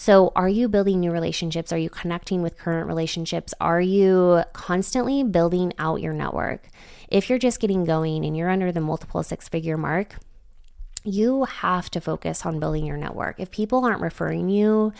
So, 0.00 0.30
are 0.36 0.48
you 0.48 0.68
building 0.68 1.00
new 1.00 1.10
relationships? 1.10 1.72
Are 1.72 1.76
you 1.76 1.90
connecting 1.90 2.40
with 2.40 2.56
current 2.56 2.86
relationships? 2.86 3.52
Are 3.60 3.80
you 3.80 4.44
constantly 4.52 5.24
building 5.24 5.72
out 5.76 6.00
your 6.00 6.12
network? 6.12 6.68
If 7.08 7.28
you're 7.28 7.40
just 7.40 7.58
getting 7.58 7.84
going 7.84 8.24
and 8.24 8.36
you're 8.36 8.48
under 8.48 8.70
the 8.70 8.80
multiple 8.80 9.24
six 9.24 9.48
figure 9.48 9.76
mark, 9.76 10.14
you 11.02 11.46
have 11.46 11.90
to 11.90 12.00
focus 12.00 12.46
on 12.46 12.60
building 12.60 12.86
your 12.86 12.96
network. 12.96 13.40
If 13.40 13.50
people 13.50 13.84
aren't 13.84 14.00
referring 14.00 14.48
you, 14.48 14.92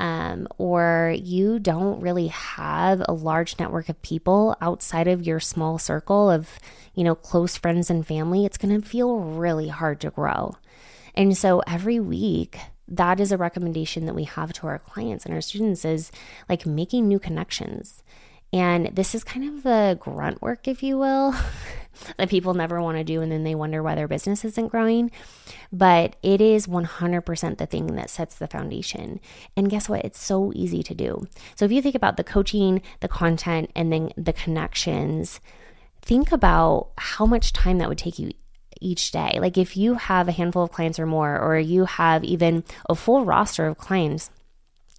um, 0.00 0.48
or 0.58 1.14
you 1.16 1.60
don't 1.60 2.00
really 2.00 2.26
have 2.26 3.02
a 3.06 3.12
large 3.12 3.56
network 3.56 3.88
of 3.88 4.02
people 4.02 4.56
outside 4.60 5.06
of 5.06 5.24
your 5.24 5.38
small 5.38 5.78
circle 5.78 6.28
of, 6.28 6.58
you 6.92 7.04
know, 7.04 7.14
close 7.14 7.56
friends 7.56 7.88
and 7.88 8.04
family, 8.04 8.44
it's 8.44 8.58
going 8.58 8.82
to 8.82 8.86
feel 8.86 9.16
really 9.16 9.68
hard 9.68 10.00
to 10.00 10.10
grow. 10.10 10.56
And 11.14 11.38
so 11.38 11.62
every 11.68 12.00
week, 12.00 12.58
that 12.90 13.20
is 13.20 13.32
a 13.32 13.38
recommendation 13.38 14.06
that 14.06 14.14
we 14.14 14.24
have 14.24 14.52
to 14.54 14.66
our 14.66 14.78
clients 14.78 15.24
and 15.24 15.32
our 15.32 15.40
students 15.40 15.84
is 15.84 16.10
like 16.48 16.66
making 16.66 17.06
new 17.06 17.18
connections. 17.18 18.02
And 18.52 18.86
this 18.88 19.14
is 19.14 19.22
kind 19.22 19.48
of 19.48 19.62
the 19.62 19.96
grunt 20.00 20.42
work, 20.42 20.66
if 20.66 20.82
you 20.82 20.98
will, 20.98 21.34
that 22.16 22.28
people 22.28 22.52
never 22.52 22.82
want 22.82 22.98
to 22.98 23.04
do. 23.04 23.20
And 23.20 23.30
then 23.30 23.44
they 23.44 23.54
wonder 23.54 23.80
why 23.80 23.94
their 23.94 24.08
business 24.08 24.44
isn't 24.44 24.68
growing. 24.72 25.12
But 25.72 26.16
it 26.20 26.40
is 26.40 26.66
100% 26.66 27.58
the 27.58 27.66
thing 27.66 27.86
that 27.94 28.10
sets 28.10 28.34
the 28.34 28.48
foundation. 28.48 29.20
And 29.56 29.70
guess 29.70 29.88
what? 29.88 30.04
It's 30.04 30.20
so 30.20 30.52
easy 30.56 30.82
to 30.82 30.94
do. 30.94 31.28
So 31.54 31.64
if 31.64 31.70
you 31.70 31.80
think 31.80 31.94
about 31.94 32.16
the 32.16 32.24
coaching, 32.24 32.82
the 32.98 33.08
content, 33.08 33.70
and 33.76 33.92
then 33.92 34.12
the 34.16 34.32
connections, 34.32 35.40
think 36.02 36.32
about 36.32 36.88
how 36.98 37.26
much 37.26 37.52
time 37.52 37.78
that 37.78 37.88
would 37.88 37.98
take 37.98 38.18
you 38.18 38.32
each 38.80 39.10
day. 39.10 39.38
Like 39.40 39.58
if 39.58 39.76
you 39.76 39.94
have 39.94 40.28
a 40.28 40.32
handful 40.32 40.64
of 40.64 40.72
clients 40.72 40.98
or 40.98 41.06
more, 41.06 41.38
or 41.38 41.58
you 41.58 41.84
have 41.84 42.24
even 42.24 42.64
a 42.88 42.94
full 42.94 43.24
roster 43.24 43.66
of 43.66 43.78
clients, 43.78 44.30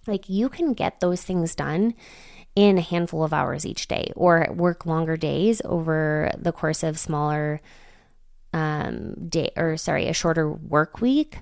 like 0.06 0.28
you 0.28 0.48
can 0.48 0.72
get 0.72 1.00
those 1.00 1.22
things 1.22 1.54
done 1.54 1.94
in 2.54 2.78
a 2.78 2.82
handful 2.82 3.24
of 3.24 3.32
hours 3.32 3.64
each 3.64 3.88
day 3.88 4.12
or 4.14 4.46
work 4.54 4.84
longer 4.84 5.16
days 5.16 5.62
over 5.64 6.30
the 6.38 6.52
course 6.52 6.82
of 6.82 6.98
smaller 6.98 7.60
um 8.52 9.14
day 9.28 9.50
or 9.56 9.78
sorry 9.78 10.08
a 10.08 10.12
shorter 10.12 10.50
work 10.52 11.00
week 11.00 11.38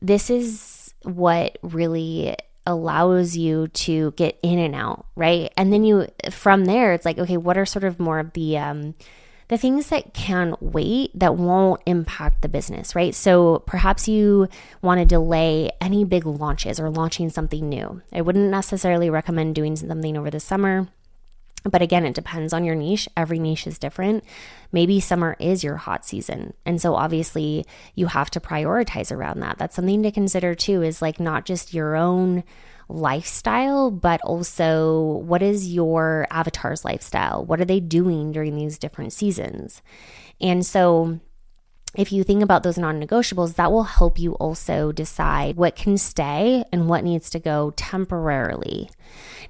this 0.00 0.30
is 0.30 0.94
what 1.02 1.58
really 1.62 2.36
allows 2.64 3.36
you 3.36 3.66
to 3.68 4.12
get 4.12 4.38
in 4.42 4.60
and 4.60 4.76
out 4.76 5.04
right 5.16 5.52
and 5.56 5.72
then 5.72 5.82
you 5.82 6.06
from 6.30 6.66
there 6.66 6.92
it's 6.92 7.04
like 7.04 7.18
okay 7.18 7.36
what 7.36 7.58
are 7.58 7.66
sort 7.66 7.82
of 7.82 7.98
more 7.98 8.20
of 8.20 8.32
the 8.34 8.56
um 8.56 8.94
the 9.52 9.58
things 9.58 9.90
that 9.90 10.14
can 10.14 10.56
wait 10.60 11.10
that 11.12 11.36
won't 11.36 11.82
impact 11.84 12.40
the 12.40 12.48
business, 12.48 12.94
right? 12.94 13.14
So 13.14 13.58
perhaps 13.66 14.08
you 14.08 14.48
want 14.80 15.00
to 15.00 15.04
delay 15.04 15.70
any 15.78 16.04
big 16.04 16.24
launches 16.24 16.80
or 16.80 16.88
launching 16.88 17.28
something 17.28 17.68
new. 17.68 18.00
I 18.14 18.22
wouldn't 18.22 18.50
necessarily 18.50 19.10
recommend 19.10 19.54
doing 19.54 19.76
something 19.76 20.16
over 20.16 20.30
the 20.30 20.40
summer. 20.40 20.88
But 21.64 21.82
again, 21.82 22.06
it 22.06 22.14
depends 22.14 22.54
on 22.54 22.64
your 22.64 22.74
niche. 22.74 23.10
Every 23.14 23.38
niche 23.38 23.66
is 23.66 23.78
different. 23.78 24.24
Maybe 24.72 25.00
summer 25.00 25.36
is 25.38 25.62
your 25.62 25.76
hot 25.76 26.06
season. 26.06 26.54
And 26.64 26.80
so 26.80 26.94
obviously 26.94 27.66
you 27.94 28.06
have 28.06 28.30
to 28.30 28.40
prioritize 28.40 29.12
around 29.12 29.40
that. 29.40 29.58
That's 29.58 29.76
something 29.76 30.02
to 30.02 30.10
consider 30.10 30.54
too, 30.54 30.82
is 30.82 31.02
like 31.02 31.20
not 31.20 31.44
just 31.44 31.74
your 31.74 31.94
own 31.94 32.42
lifestyle, 32.92 33.90
but 33.90 34.20
also 34.22 35.22
what 35.24 35.42
is 35.42 35.72
your 35.72 36.26
avatar's 36.30 36.84
lifestyle? 36.84 37.44
What 37.44 37.60
are 37.60 37.64
they 37.64 37.80
doing 37.80 38.32
during 38.32 38.56
these 38.56 38.78
different 38.78 39.12
seasons? 39.12 39.82
And 40.40 40.64
so, 40.64 41.20
if 41.94 42.10
you 42.10 42.24
think 42.24 42.42
about 42.42 42.62
those 42.62 42.78
non 42.78 43.00
negotiables, 43.00 43.56
that 43.56 43.70
will 43.70 43.82
help 43.82 44.18
you 44.18 44.32
also 44.34 44.92
decide 44.92 45.56
what 45.56 45.76
can 45.76 45.98
stay 45.98 46.64
and 46.72 46.88
what 46.88 47.04
needs 47.04 47.28
to 47.30 47.38
go 47.38 47.72
temporarily. 47.76 48.88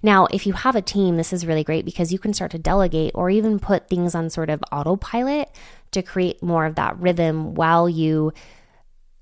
Now, 0.03 0.27
if 0.27 0.47
you 0.47 0.53
have 0.53 0.75
a 0.75 0.83
team, 0.83 1.17
this 1.17 1.33
is 1.33 1.47
really 1.47 1.63
great 1.63 1.85
because 1.85 2.13
you 2.13 2.19
can 2.19 2.35
start 2.35 2.51
to 2.51 2.59
delegate 2.59 3.13
or 3.15 3.31
even 3.31 3.61
put 3.61 3.89
things 3.89 4.15
on 4.17 4.29
sort 4.29 4.51
of 4.51 4.63
autopilot 4.73 5.51
to 5.93 6.03
create 6.03 6.43
more 6.43 6.67
of 6.67 6.75
that 6.75 6.99
rhythm 6.99 7.55
while 7.55 7.89
you 7.89 8.33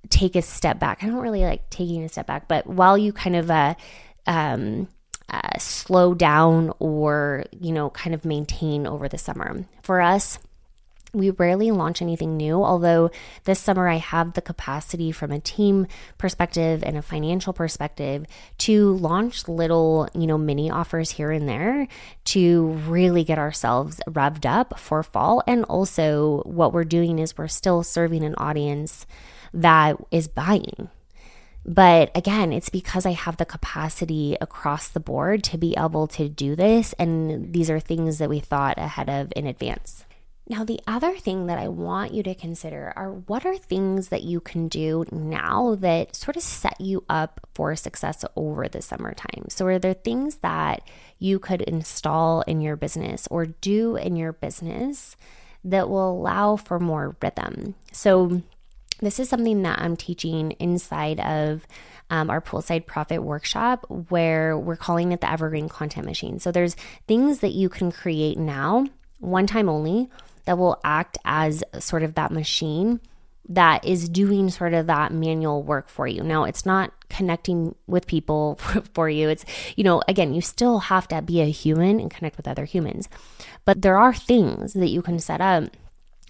take 0.09 0.35
a 0.35 0.43
step 0.43 0.79
back. 0.79 1.03
I 1.03 1.07
don't 1.07 1.17
really 1.17 1.45
like 1.45 1.69
taking 1.69 2.03
a 2.03 2.09
step 2.09 2.27
back, 2.27 2.49
but 2.49 2.67
while 2.67 2.97
you 2.97 3.13
kind 3.13 3.37
of 3.37 3.51
uh, 3.51 3.75
um, 4.27 4.89
uh, 5.29 5.59
slow 5.59 6.15
down 6.15 6.73
or, 6.79 7.45
you 7.59 7.73
know, 7.73 7.91
kind 7.91 8.15
of 8.15 8.25
maintain 8.25 8.87
over 8.87 9.09
the 9.09 9.19
summer. 9.19 9.65
For 9.83 10.01
us, 10.01 10.39
we 11.13 11.31
rarely 11.31 11.71
launch 11.71 12.03
anything 12.03 12.37
new, 12.37 12.63
although 12.63 13.11
this 13.45 13.59
summer 13.59 13.89
I 13.89 13.97
have 13.97 14.35
the 14.35 14.43
capacity 14.43 15.13
from 15.13 15.33
a 15.33 15.41
team 15.41 15.87
perspective 16.19 16.83
and 16.85 16.97
a 16.97 17.03
financial 17.03 17.53
perspective 17.53 18.27
to 18.59 18.93
launch 18.97 19.49
little, 19.49 20.09
you 20.15 20.27
know, 20.27 20.39
mini 20.39 20.71
offers 20.71 21.11
here 21.11 21.31
and 21.31 21.49
there 21.49 21.89
to 22.27 22.69
really 22.89 23.25
get 23.25 23.39
ourselves 23.39 24.01
revved 24.09 24.47
up 24.47 24.79
for 24.79 25.03
fall. 25.03 25.43
And 25.47 25.65
also, 25.65 26.43
what 26.45 26.73
we're 26.73 26.85
doing 26.85 27.19
is 27.19 27.37
we're 27.37 27.49
still 27.49 27.83
serving 27.83 28.25
an 28.25 28.35
audience 28.37 29.07
that 29.53 29.97
is 30.11 30.29
buying 30.29 30.91
but 31.65 32.11
again, 32.17 32.53
it's 32.53 32.71
because 32.71 33.05
I 33.05 33.13
have 33.13 33.37
the 33.37 33.45
capacity 33.45 34.37
across 34.41 34.89
the 34.89 35.01
board 35.01 35.45
to 35.45 35.59
be 35.59 35.75
able 35.77 36.07
to 36.09 36.29
do 36.29 36.57
this. 36.57 36.95
And 36.95 37.53
these 37.53 37.71
are 37.71 37.81
things 37.81 38.19
that 38.19 38.31
we 38.31 38.41
thought 38.41 38.79
ahead 38.79 39.09
of 39.09 39.33
in 39.37 39.47
advance. 39.47 40.05
Now, 40.49 40.65
the 40.65 40.81
other 40.85 41.17
thing 41.17 41.47
that 41.47 41.59
I 41.59 41.69
want 41.69 42.13
you 42.13 42.25
to 42.25 42.35
consider 42.35 42.93
are 42.97 43.13
what 43.13 43.47
are 43.47 43.57
things 43.57 44.09
that 44.09 44.25
you 44.25 44.41
can 44.41 44.67
do 44.67 45.05
now 45.13 45.77
that 45.77 46.17
sort 46.17 46.37
of 46.37 46.43
set 46.43 46.81
you 46.81 47.05
up 47.09 47.47
for 47.55 47.77
success 47.77 48.25
over 48.35 48.67
the 48.67 48.83
summertime? 48.83 49.45
So, 49.49 49.65
are 49.67 49.79
there 49.79 49.95
things 49.95 50.39
that 50.39 50.83
you 51.21 51.39
could 51.39 51.63
install 51.63 52.41
in 52.43 52.61
your 52.61 52.75
business 52.75 53.29
or 53.31 53.47
do 53.47 53.95
in 53.95 54.17
your 54.17 54.33
business 54.33 55.15
that 55.63 55.89
will 55.89 56.11
allow 56.11 56.57
for 56.57 56.81
more 56.81 57.17
rhythm? 57.23 57.77
So, 57.93 58.43
this 59.01 59.19
is 59.19 59.29
something 59.29 59.63
that 59.63 59.81
I'm 59.81 59.97
teaching 59.97 60.53
inside 60.53 61.21
of 61.21 61.67
um, 62.11 62.31
our 62.31 62.41
poolside 62.41 62.87
profit 62.87 63.23
workshop 63.23 63.87
where 64.09 64.59
we're 64.59 64.77
calling 64.77 65.13
it 65.13 65.21
the 65.21 65.31
evergreen 65.31 65.69
content 65.69 66.07
machine. 66.07 66.39
So 66.39 66.51
there's 66.51 66.77
things 67.07 67.41
that 67.41 67.53
you 67.53 67.69
can 67.69 67.93
create 67.93 68.39
now, 68.39 68.87
one 69.19 69.47
time 69.47 69.69
only, 69.69 70.11
that 70.45 70.59
will 70.59 70.81
act 70.85 71.19
as 71.25 71.63
sort 71.79 72.03
of 72.03 72.15
that 72.15 72.33
machine 72.33 73.01
that 73.49 73.85
is 73.85 74.09
doing 74.09 74.49
sort 74.49 74.75
of 74.75 74.87
that 74.87 75.13
manual 75.13 75.63
work 75.63 75.89
for 75.89 76.07
you. 76.07 76.23
Now, 76.23 76.45
it's 76.45 76.65
not 76.65 76.93
connecting 77.09 77.75
with 77.89 78.07
people 78.07 78.57
for 78.95 79.11
you. 79.11 79.29
It's, 79.29 79.45
you 79.77 79.83
know, 79.83 80.03
again, 80.07 80.33
you 80.33 80.41
still 80.41 80.79
have 80.79 81.09
to 81.09 81.21
be 81.21 81.41
a 81.41 81.47
human 81.47 81.99
and 81.99 82.11
connect 82.11 82.37
with 82.37 82.47
other 82.47 82.65
humans. 82.65 83.09
But 83.65 83.83
there 83.83 83.99
are 83.99 84.15
things 84.15 84.75
that 84.75 84.91
you 84.91 85.03
can 85.03 85.19
set 85.19 85.41
up 85.41 85.65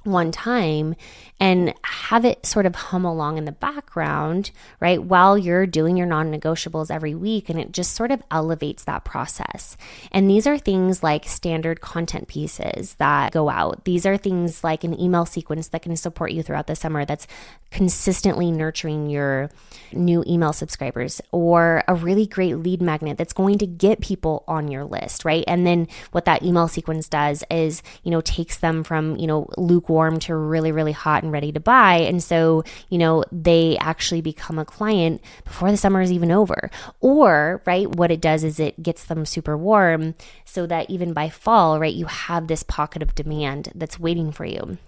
one 0.04 0.32
time 0.32 0.94
and 1.38 1.74
have 1.82 2.24
it 2.24 2.44
sort 2.44 2.66
of 2.66 2.74
hum 2.74 3.04
along 3.04 3.38
in 3.38 3.46
the 3.46 3.52
background, 3.52 4.50
right, 4.78 5.02
while 5.02 5.38
you're 5.38 5.66
doing 5.66 5.96
your 5.96 6.06
non 6.06 6.30
negotiables 6.30 6.90
every 6.90 7.14
week. 7.14 7.48
And 7.48 7.58
it 7.58 7.72
just 7.72 7.94
sort 7.94 8.10
of 8.10 8.22
elevates 8.30 8.84
that 8.84 9.04
process. 9.04 9.76
And 10.12 10.28
these 10.28 10.46
are 10.46 10.58
things 10.58 11.02
like 11.02 11.24
standard 11.26 11.80
content 11.80 12.28
pieces 12.28 12.94
that 12.94 13.32
go 13.32 13.48
out. 13.48 13.84
These 13.84 14.04
are 14.04 14.16
things 14.16 14.62
like 14.62 14.84
an 14.84 14.98
email 15.00 15.24
sequence 15.24 15.68
that 15.68 15.82
can 15.82 15.96
support 15.96 16.32
you 16.32 16.42
throughout 16.42 16.66
the 16.66 16.76
summer 16.76 17.04
that's 17.04 17.26
consistently 17.70 18.50
nurturing 18.50 19.08
your 19.08 19.50
new 19.92 20.24
email 20.26 20.52
subscribers, 20.52 21.20
or 21.30 21.84
a 21.88 21.94
really 21.94 22.26
great 22.26 22.56
lead 22.56 22.82
magnet 22.82 23.16
that's 23.16 23.32
going 23.32 23.58
to 23.58 23.66
get 23.66 24.00
people 24.00 24.44
on 24.46 24.68
your 24.68 24.84
list, 24.84 25.24
right? 25.24 25.44
And 25.46 25.66
then 25.66 25.88
what 26.12 26.24
that 26.26 26.42
email 26.42 26.68
sequence 26.68 27.08
does 27.08 27.44
is, 27.50 27.82
you 28.02 28.10
know, 28.10 28.20
takes 28.20 28.58
them 28.58 28.84
from, 28.84 29.16
you 29.16 29.26
know, 29.26 29.48
lukewarm 29.56 29.89
to 29.90 30.34
really, 30.34 30.72
really 30.72 30.92
hot 30.92 31.22
and 31.22 31.32
ready 31.32 31.52
to 31.52 31.60
buy. 31.60 31.96
And 31.96 32.22
so, 32.22 32.64
you 32.88 32.98
know, 32.98 33.24
they 33.32 33.76
actually 33.78 34.20
become 34.20 34.58
a 34.58 34.64
client 34.64 35.20
before 35.44 35.70
the 35.70 35.76
summer 35.76 36.00
is 36.00 36.12
even 36.12 36.30
over. 36.30 36.70
Or, 37.00 37.62
right, 37.66 37.88
what 37.88 38.10
it 38.10 38.20
does 38.20 38.44
is 38.44 38.60
it 38.60 38.82
gets 38.82 39.04
them 39.04 39.26
super 39.26 39.56
warm 39.56 40.14
so 40.44 40.66
that 40.66 40.88
even 40.90 41.12
by 41.12 41.28
fall, 41.28 41.80
right, 41.80 41.94
you 41.94 42.06
have 42.06 42.46
this 42.46 42.62
pocket 42.62 43.02
of 43.02 43.14
demand 43.14 43.72
that's 43.74 43.98
waiting 43.98 44.32
for 44.32 44.44
you. 44.44 44.78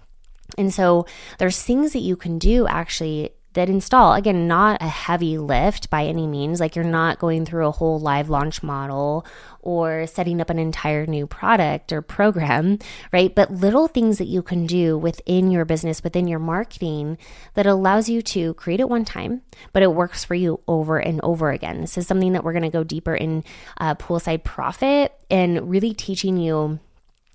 And 0.57 0.73
so 0.73 1.05
there's 1.39 1.61
things 1.61 1.93
that 1.93 1.99
you 1.99 2.15
can 2.15 2.37
do 2.37 2.67
actually 2.67 3.31
that 3.53 3.69
install. 3.69 4.13
Again 4.13 4.47
not 4.47 4.81
a 4.81 4.87
heavy 4.87 5.37
lift 5.37 5.89
by 5.89 6.05
any 6.05 6.27
means. 6.27 6.59
Like 6.59 6.75
you're 6.75 6.85
not 6.85 7.19
going 7.19 7.45
through 7.45 7.67
a 7.67 7.71
whole 7.71 7.99
live 7.99 8.29
launch 8.29 8.63
model 8.63 9.25
or 9.61 10.07
setting 10.07 10.41
up 10.41 10.49
an 10.49 10.59
entire 10.59 11.05
new 11.05 11.25
product 11.25 11.91
or 11.91 12.01
program 12.01 12.79
right? 13.11 13.33
But 13.33 13.51
little 13.51 13.87
things 13.87 14.17
that 14.17 14.25
you 14.25 14.41
can 14.41 14.65
do 14.65 14.97
within 14.97 15.51
your 15.51 15.65
business 15.65 16.03
within 16.03 16.27
your 16.27 16.39
marketing 16.39 17.17
that 17.53 17.65
allows 17.65 18.09
you 18.09 18.21
to 18.21 18.53
create 18.55 18.79
it 18.79 18.89
one 18.89 19.05
time 19.05 19.41
but 19.71 19.83
it 19.83 19.93
works 19.93 20.23
for 20.23 20.35
you 20.35 20.59
over 20.67 20.97
and 20.97 21.19
over 21.23 21.51
again. 21.51 21.81
This 21.81 21.97
is 21.97 22.07
something 22.07 22.33
that 22.33 22.43
we're 22.43 22.53
going 22.53 22.63
to 22.63 22.69
go 22.69 22.83
deeper 22.83 23.15
in 23.15 23.43
uh, 23.79 23.95
poolside 23.95 24.43
profit 24.43 25.13
and 25.29 25.69
really 25.69 25.93
teaching 25.93 26.37
you 26.37 26.79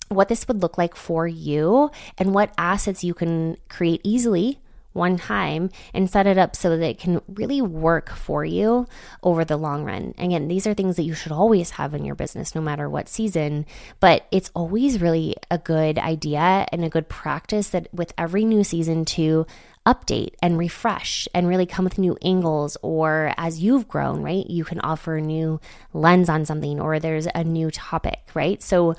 what 0.08 0.28
this 0.28 0.48
would 0.48 0.62
look 0.62 0.78
like 0.78 0.96
for 0.96 1.26
you 1.26 1.90
and 2.16 2.34
what 2.34 2.54
assets 2.56 3.04
you 3.04 3.14
can 3.14 3.56
create 3.68 4.00
easily 4.04 4.58
one 4.92 5.16
time 5.16 5.70
and 5.94 6.10
set 6.10 6.26
it 6.26 6.38
up 6.38 6.56
so 6.56 6.76
that 6.76 6.84
it 6.84 6.98
can 6.98 7.20
really 7.28 7.62
work 7.62 8.10
for 8.10 8.44
you 8.44 8.86
over 9.22 9.44
the 9.44 9.56
long 9.56 9.84
run. 9.84 10.14
Again, 10.18 10.48
these 10.48 10.66
are 10.66 10.74
things 10.74 10.96
that 10.96 11.04
you 11.04 11.14
should 11.14 11.32
always 11.32 11.70
have 11.70 11.94
in 11.94 12.04
your 12.04 12.14
business, 12.14 12.54
no 12.54 12.60
matter 12.60 12.88
what 12.88 13.08
season, 13.08 13.66
but 14.00 14.26
it's 14.30 14.50
always 14.54 15.00
really 15.00 15.36
a 15.50 15.58
good 15.58 15.98
idea 15.98 16.66
and 16.72 16.84
a 16.84 16.88
good 16.88 17.08
practice 17.08 17.70
that 17.70 17.88
with 17.92 18.12
every 18.18 18.44
new 18.44 18.64
season 18.64 19.04
to 19.04 19.46
update 19.86 20.34
and 20.42 20.58
refresh 20.58 21.26
and 21.32 21.48
really 21.48 21.64
come 21.64 21.84
with 21.84 21.98
new 21.98 22.16
angles 22.22 22.76
or 22.82 23.32
as 23.38 23.62
you've 23.62 23.88
grown 23.88 24.22
right 24.22 24.50
you 24.50 24.62
can 24.62 24.78
offer 24.80 25.16
a 25.16 25.20
new 25.22 25.58
lens 25.94 26.28
on 26.28 26.44
something 26.44 26.78
or 26.78 27.00
there's 27.00 27.26
a 27.34 27.42
new 27.42 27.70
topic 27.70 28.20
right 28.34 28.62
so 28.62 28.94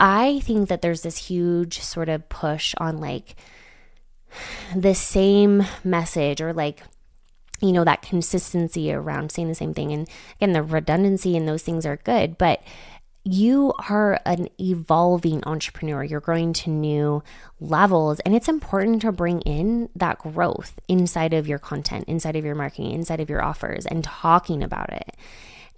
i 0.00 0.40
think 0.40 0.68
that 0.68 0.82
there's 0.82 1.02
this 1.02 1.28
huge 1.28 1.78
sort 1.78 2.08
of 2.08 2.28
push 2.28 2.74
on 2.78 2.98
like 2.98 3.36
the 4.74 4.94
same 4.94 5.64
message 5.84 6.40
or 6.40 6.52
like 6.52 6.82
you 7.60 7.72
know 7.72 7.84
that 7.84 8.02
consistency 8.02 8.92
around 8.92 9.30
saying 9.30 9.48
the 9.48 9.54
same 9.54 9.72
thing 9.72 9.92
and 9.92 10.08
again 10.36 10.52
the 10.52 10.62
redundancy 10.62 11.36
and 11.36 11.46
those 11.46 11.62
things 11.62 11.86
are 11.86 11.96
good 11.98 12.36
but 12.38 12.62
you 13.24 13.72
are 13.88 14.20
an 14.26 14.48
evolving 14.60 15.44
entrepreneur. 15.44 16.02
You're 16.02 16.20
growing 16.20 16.52
to 16.54 16.70
new 16.70 17.22
levels, 17.60 18.18
and 18.20 18.34
it's 18.34 18.48
important 18.48 19.02
to 19.02 19.12
bring 19.12 19.40
in 19.42 19.88
that 19.94 20.18
growth 20.18 20.80
inside 20.88 21.32
of 21.32 21.46
your 21.46 21.60
content, 21.60 22.04
inside 22.08 22.34
of 22.34 22.44
your 22.44 22.56
marketing, 22.56 22.90
inside 22.90 23.20
of 23.20 23.30
your 23.30 23.42
offers, 23.42 23.86
and 23.86 24.02
talking 24.02 24.62
about 24.62 24.92
it. 24.92 25.16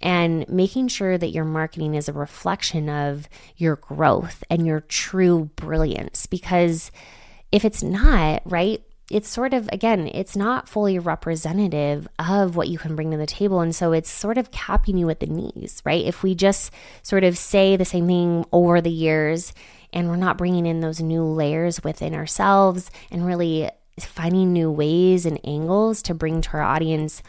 And 0.01 0.47
making 0.49 0.87
sure 0.89 1.17
that 1.17 1.29
your 1.29 1.45
marketing 1.45 1.95
is 1.95 2.09
a 2.09 2.13
reflection 2.13 2.89
of 2.89 3.29
your 3.57 3.75
growth 3.75 4.43
and 4.49 4.65
your 4.65 4.81
true 4.81 5.51
brilliance. 5.55 6.25
Because 6.25 6.91
if 7.51 7.65
it's 7.65 7.83
not, 7.83 8.41
right, 8.45 8.81
it's 9.11 9.29
sort 9.29 9.53
of 9.53 9.69
again 9.71 10.07
it's 10.07 10.35
not 10.35 10.67
fully 10.67 10.97
representative 10.97 12.07
of 12.17 12.55
what 12.55 12.69
you 12.69 12.79
can 12.79 12.95
bring 12.95 13.11
to 13.11 13.17
the 13.17 13.27
table. 13.27 13.61
And 13.61 13.75
so 13.75 13.91
it's 13.91 14.09
sort 14.09 14.37
of 14.37 14.51
capping 14.51 14.97
you 14.97 15.09
at 15.09 15.19
the 15.19 15.27
knees 15.27 15.81
right? 15.85 16.03
If 16.03 16.23
we 16.23 16.35
just 16.35 16.71
sort 17.03 17.23
of 17.23 17.37
say 17.37 17.75
the 17.75 17.85
same 17.85 18.07
thing 18.07 18.45
over 18.51 18.81
the 18.81 18.89
years 18.89 19.53
and 19.93 20.09
we're 20.09 20.15
not 20.15 20.37
bringing 20.37 20.65
in 20.65 20.79
those 20.79 20.99
new 20.99 21.23
layers 21.23 21.83
within 21.83 22.15
ourselves 22.15 22.89
and 23.11 23.25
really 23.25 23.69
finding 23.99 24.51
new 24.51 24.71
ways 24.71 25.25
and 25.25 25.39
angles 25.45 26.01
to 26.01 26.13
bring 26.13 26.41
to 26.41 26.49
our 26.53 26.61
audience 26.61 27.21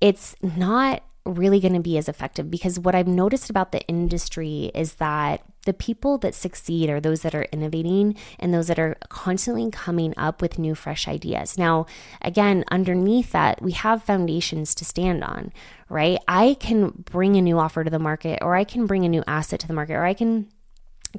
it's 0.00 0.34
not 0.42 1.02
really 1.28 1.60
going 1.60 1.74
to 1.74 1.80
be 1.80 1.98
as 1.98 2.08
effective 2.08 2.50
because 2.50 2.78
what 2.78 2.94
I've 2.94 3.06
noticed 3.06 3.50
about 3.50 3.72
the 3.72 3.80
industry 3.82 4.70
is 4.74 4.94
that 4.94 5.42
the 5.66 5.74
people 5.74 6.16
that 6.18 6.34
succeed 6.34 6.88
are 6.88 7.00
those 7.00 7.22
that 7.22 7.34
are 7.34 7.46
innovating 7.52 8.16
and 8.38 8.54
those 8.54 8.68
that 8.68 8.78
are 8.78 8.96
constantly 9.10 9.70
coming 9.70 10.14
up 10.16 10.40
with 10.40 10.58
new, 10.58 10.74
fresh 10.74 11.06
ideas. 11.06 11.58
Now, 11.58 11.86
again, 12.22 12.64
underneath 12.70 13.32
that, 13.32 13.60
we 13.60 13.72
have 13.72 14.02
foundations 14.02 14.74
to 14.76 14.84
stand 14.84 15.22
on, 15.22 15.52
right? 15.90 16.18
I 16.26 16.56
can 16.58 16.90
bring 16.90 17.36
a 17.36 17.42
new 17.42 17.58
offer 17.58 17.84
to 17.84 17.90
the 17.90 17.98
market, 17.98 18.38
or 18.40 18.56
I 18.56 18.64
can 18.64 18.86
bring 18.86 19.04
a 19.04 19.10
new 19.10 19.22
asset 19.26 19.60
to 19.60 19.66
the 19.66 19.74
market, 19.74 19.94
or 19.94 20.04
I 20.04 20.14
can 20.14 20.48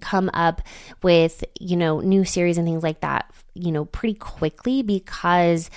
come 0.02 0.30
up 0.34 0.62
with, 1.04 1.44
you 1.60 1.76
know, 1.76 2.00
new 2.00 2.26
series 2.26 2.58
and 2.58 2.68
things 2.68 2.84
like 2.84 3.02
that, 3.02 3.32
you 3.54 3.72
know, 3.72 3.86
pretty 3.86 4.16
quickly 4.16 4.82
because 4.82 5.70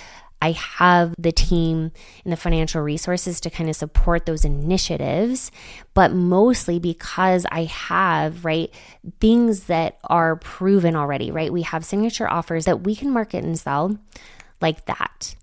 I 0.43 0.51
have 0.53 1.15
the 1.17 1.31
team 1.31 1.93
and 2.25 2.33
the 2.33 2.37
financial 2.37 2.83
resources 2.83 3.41
to 3.43 3.51
kind 3.51 3.71
of 3.71 3.77
support 3.77 4.27
those 4.27 4.45
initiatives, 4.45 5.53
but 5.95 6.13
mostly 6.13 6.81
because 6.81 7.47
I 7.53 7.65
have, 7.65 8.45
right, 8.45 8.75
things 9.21 9.65
that 9.65 9.99
are 10.03 10.35
proven 10.35 10.97
already, 10.97 11.31
right? 11.31 11.53
We 11.53 11.63
have 11.63 11.85
signature 11.85 12.29
offers 12.29 12.65
that 12.65 12.83
we 12.83 12.97
can 12.97 13.13
market 13.13 13.45
and 13.45 13.57
sell 13.57 13.97
like 14.61 14.87
that. 14.87 15.37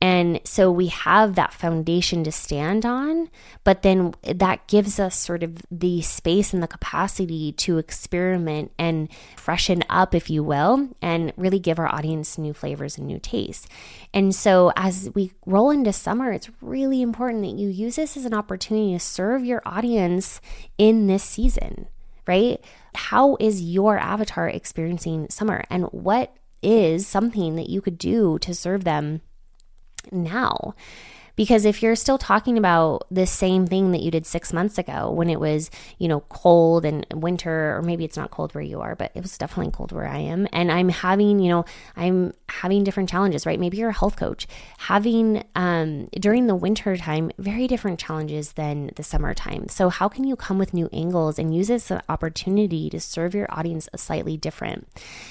And 0.00 0.40
so 0.44 0.70
we 0.70 0.86
have 0.88 1.34
that 1.34 1.52
foundation 1.52 2.22
to 2.22 2.30
stand 2.30 2.86
on, 2.86 3.30
but 3.64 3.82
then 3.82 4.14
that 4.22 4.66
gives 4.68 5.00
us 5.00 5.18
sort 5.18 5.42
of 5.42 5.60
the 5.72 6.02
space 6.02 6.52
and 6.52 6.62
the 6.62 6.68
capacity 6.68 7.50
to 7.52 7.78
experiment 7.78 8.70
and 8.78 9.08
freshen 9.36 9.82
up, 9.90 10.14
if 10.14 10.30
you 10.30 10.44
will, 10.44 10.88
and 11.02 11.32
really 11.36 11.58
give 11.58 11.80
our 11.80 11.92
audience 11.92 12.38
new 12.38 12.52
flavors 12.52 12.96
and 12.96 13.08
new 13.08 13.18
tastes. 13.18 13.66
And 14.14 14.32
so 14.32 14.72
as 14.76 15.10
we 15.16 15.32
roll 15.46 15.70
into 15.70 15.92
summer, 15.92 16.30
it's 16.30 16.50
really 16.60 17.02
important 17.02 17.42
that 17.42 17.58
you 17.60 17.68
use 17.68 17.96
this 17.96 18.16
as 18.16 18.24
an 18.24 18.34
opportunity 18.34 18.92
to 18.92 19.00
serve 19.00 19.44
your 19.44 19.62
audience 19.66 20.40
in 20.78 21.08
this 21.08 21.24
season, 21.24 21.88
right? 22.24 22.64
How 22.94 23.36
is 23.40 23.62
your 23.62 23.98
avatar 23.98 24.48
experiencing 24.48 25.28
summer? 25.28 25.64
And 25.70 25.86
what 25.86 26.36
is 26.62 27.06
something 27.08 27.56
that 27.56 27.68
you 27.68 27.80
could 27.80 27.98
do 27.98 28.38
to 28.40 28.54
serve 28.54 28.84
them? 28.84 29.22
Now. 30.10 30.74
Because 31.38 31.64
if 31.64 31.84
you're 31.84 31.94
still 31.94 32.18
talking 32.18 32.58
about 32.58 33.06
the 33.12 33.24
same 33.24 33.64
thing 33.64 33.92
that 33.92 34.02
you 34.02 34.10
did 34.10 34.26
six 34.26 34.52
months 34.52 34.76
ago 34.76 35.08
when 35.12 35.30
it 35.30 35.38
was, 35.38 35.70
you 35.98 36.08
know, 36.08 36.18
cold 36.22 36.84
and 36.84 37.06
winter, 37.14 37.76
or 37.76 37.82
maybe 37.82 38.04
it's 38.04 38.16
not 38.16 38.32
cold 38.32 38.56
where 38.56 38.64
you 38.64 38.80
are, 38.80 38.96
but 38.96 39.12
it 39.14 39.22
was 39.22 39.38
definitely 39.38 39.70
cold 39.70 39.92
where 39.92 40.08
I 40.08 40.18
am. 40.18 40.48
And 40.52 40.72
I'm 40.72 40.88
having, 40.88 41.38
you 41.38 41.48
know, 41.48 41.64
I'm 41.94 42.32
having 42.48 42.82
different 42.82 43.08
challenges, 43.08 43.46
right? 43.46 43.60
Maybe 43.60 43.76
you're 43.76 43.90
a 43.90 43.92
health 43.92 44.16
coach, 44.16 44.48
having 44.78 45.44
um, 45.54 46.08
during 46.18 46.48
the 46.48 46.56
winter 46.56 46.96
time, 46.96 47.30
very 47.38 47.68
different 47.68 48.00
challenges 48.00 48.54
than 48.54 48.90
the 48.96 49.04
summertime. 49.04 49.68
So, 49.68 49.90
how 49.90 50.08
can 50.08 50.24
you 50.24 50.34
come 50.34 50.58
with 50.58 50.74
new 50.74 50.88
angles 50.92 51.38
and 51.38 51.54
use 51.54 51.68
this 51.68 51.92
opportunity 52.08 52.90
to 52.90 52.98
serve 52.98 53.32
your 53.36 53.46
audience 53.50 53.88
slightly 53.94 54.36
different? 54.36 54.88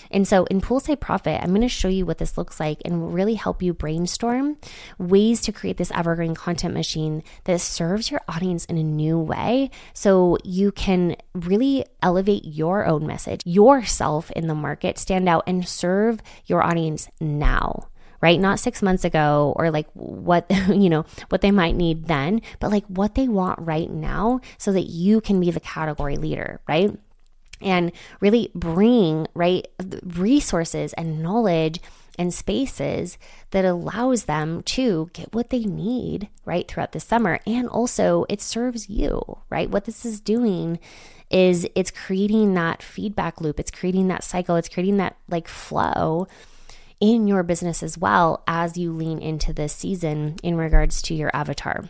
And 0.09 0.25
so, 0.25 0.45
in 0.45 0.61
Poolside 0.61 1.01
Profit, 1.01 1.41
I'm 1.43 1.49
going 1.49 1.61
to 1.63 1.67
show 1.67 1.89
you 1.89 2.05
what 2.05 2.19
this 2.19 2.37
looks 2.37 2.61
like 2.61 2.81
and 2.85 3.13
really 3.13 3.35
help 3.35 3.61
you 3.61 3.73
brainstorm 3.73 4.55
ways 4.97 5.41
to 5.41 5.51
create 5.51 5.75
this 5.75 5.91
evergreen 5.97 6.35
content 6.35 6.73
machine 6.73 7.23
that 7.45 7.59
serves 7.59 8.11
your 8.11 8.21
audience 8.27 8.65
in 8.65 8.77
a 8.77 8.83
new 8.83 9.19
way 9.19 9.69
so 9.93 10.37
you 10.43 10.71
can 10.71 11.15
really 11.33 11.85
elevate 12.01 12.45
your 12.45 12.85
own 12.85 13.05
message, 13.05 13.41
yourself 13.45 14.31
in 14.31 14.47
the 14.47 14.55
market, 14.55 14.97
stand 14.97 15.27
out 15.27 15.43
and 15.47 15.67
serve 15.67 16.21
your 16.45 16.63
audience 16.63 17.09
now 17.19 17.89
right? 18.21 18.39
Not 18.39 18.59
six 18.59 18.81
months 18.81 19.05
ago 19.05 19.53
or 19.57 19.69
like 19.71 19.87
what, 19.93 20.45
you 20.69 20.89
know, 20.89 21.05
what 21.29 21.41
they 21.41 21.51
might 21.51 21.75
need 21.75 22.05
then, 22.07 22.41
but 22.59 22.71
like 22.71 22.85
what 22.87 23.15
they 23.15 23.27
want 23.27 23.59
right 23.59 23.89
now 23.89 24.41
so 24.57 24.71
that 24.71 24.89
you 24.89 25.21
can 25.21 25.39
be 25.39 25.51
the 25.51 25.59
category 25.59 26.17
leader, 26.17 26.59
right? 26.67 26.91
And 27.61 27.91
really 28.19 28.51
bring, 28.53 29.27
right, 29.33 29.67
resources 30.03 30.93
and 30.93 31.21
knowledge 31.21 31.79
and 32.17 32.33
spaces 32.33 33.17
that 33.51 33.65
allows 33.65 34.25
them 34.25 34.63
to 34.63 35.09
get 35.13 35.33
what 35.33 35.49
they 35.49 35.63
need 35.65 36.29
right 36.45 36.67
throughout 36.67 36.91
the 36.91 36.99
summer. 36.99 37.39
And 37.45 37.67
also 37.67 38.25
it 38.29 38.41
serves 38.41 38.89
you 38.89 39.37
right? 39.49 39.69
What 39.69 39.85
this 39.85 40.05
is 40.05 40.19
doing 40.19 40.79
is 41.29 41.67
it's 41.75 41.91
creating 41.91 42.53
that 42.53 42.81
feedback 42.81 43.41
loop. 43.41 43.59
It's 43.59 43.71
creating 43.71 44.07
that 44.07 44.23
cycle. 44.23 44.55
It's 44.55 44.69
creating 44.69 44.97
that 44.97 45.17
like 45.27 45.47
flow 45.47 46.27
in 46.99 47.27
your 47.27 47.43
business 47.43 47.83
as 47.83 47.97
well 47.97 48.43
as 48.47 48.77
you 48.77 48.91
lean 48.91 49.19
into 49.19 49.53
this 49.53 49.73
season 49.73 50.37
in 50.41 50.55
regards 50.55 51.01
to 51.03 51.13
your 51.13 51.29
avatar 51.33 51.89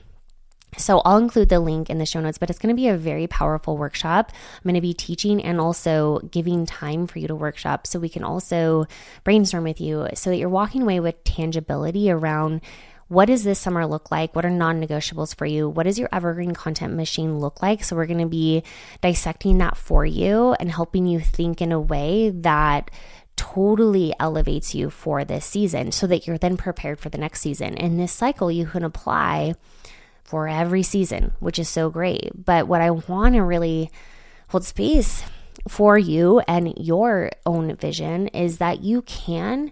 so 0.75 0.99
I'll 1.05 1.17
include 1.17 1.49
the 1.49 1.59
link 1.59 1.89
in 1.89 1.97
the 1.97 2.05
show 2.05 2.19
notes, 2.19 2.37
but 2.37 2.49
it's 2.49 2.59
going 2.59 2.75
to 2.75 2.79
be 2.79 2.87
a 2.87 2.97
very 2.97 3.25
powerful 3.27 3.77
workshop. 3.77 4.31
I'm 4.55 4.63
going 4.63 4.75
to 4.75 4.81
be 4.81 4.93
teaching 4.93 5.41
and 5.41 5.61
also 5.61 6.19
giving 6.31 6.65
time 6.65 7.07
for 7.07 7.19
you 7.19 7.27
to 7.27 7.35
workshop 7.35 7.87
so 7.87 7.99
we 7.99 8.09
can 8.09 8.23
also 8.23 8.85
brainstorm 9.23 9.63
with 9.63 9.79
you 9.79 10.07
so 10.13 10.29
that 10.29 10.37
you're 10.37 10.49
walking 10.49 10.81
away 10.81 10.99
with 10.99 11.23
tangibility 11.23 12.11
around 12.11 12.61
what 13.07 13.27
does 13.27 13.45
this 13.45 13.59
summer 13.59 13.85
look 13.85 14.11
like? 14.11 14.35
What 14.35 14.45
are 14.45 14.49
non 14.49 14.81
negotiables 14.81 15.33
for 15.33 15.45
you? 15.45 15.69
What 15.69 15.83
does 15.83 15.97
your 15.97 16.09
evergreen 16.11 16.53
content 16.53 16.93
machine 16.93 17.39
look 17.39 17.61
like? 17.61 17.83
So, 17.83 17.95
we're 17.95 18.05
going 18.05 18.19
to 18.19 18.27
be 18.27 18.63
dissecting 19.01 19.59
that 19.59 19.77
for 19.77 20.05
you 20.05 20.53
and 20.59 20.69
helping 20.69 21.07
you 21.07 21.21
think 21.21 21.61
in 21.61 21.71
a 21.71 21.79
way 21.79 22.31
that 22.31 22.91
totally 23.37 24.13
elevates 24.19 24.75
you 24.75 24.89
for 24.89 25.23
this 25.23 25.45
season 25.45 25.91
so 25.91 26.07
that 26.07 26.27
you're 26.27 26.37
then 26.37 26.57
prepared 26.57 26.99
for 26.99 27.07
the 27.07 27.17
next 27.17 27.39
season. 27.39 27.75
In 27.75 27.97
this 27.97 28.11
cycle, 28.11 28.51
you 28.51 28.65
can 28.65 28.83
apply 28.83 29.53
for 30.27 30.47
every 30.47 30.83
season, 30.83 31.31
which 31.39 31.57
is 31.57 31.69
so 31.69 31.89
great. 31.89 32.31
But 32.35 32.67
what 32.67 32.81
I 32.81 32.91
want 32.91 33.35
to 33.35 33.41
really 33.41 33.89
hold 34.49 34.65
space 34.65 35.23
for 35.67 35.97
you 35.97 36.39
and 36.47 36.73
your 36.77 37.31
own 37.45 37.75
vision 37.77 38.27
is 38.27 38.59
that 38.59 38.83
you 38.83 39.01
can 39.03 39.71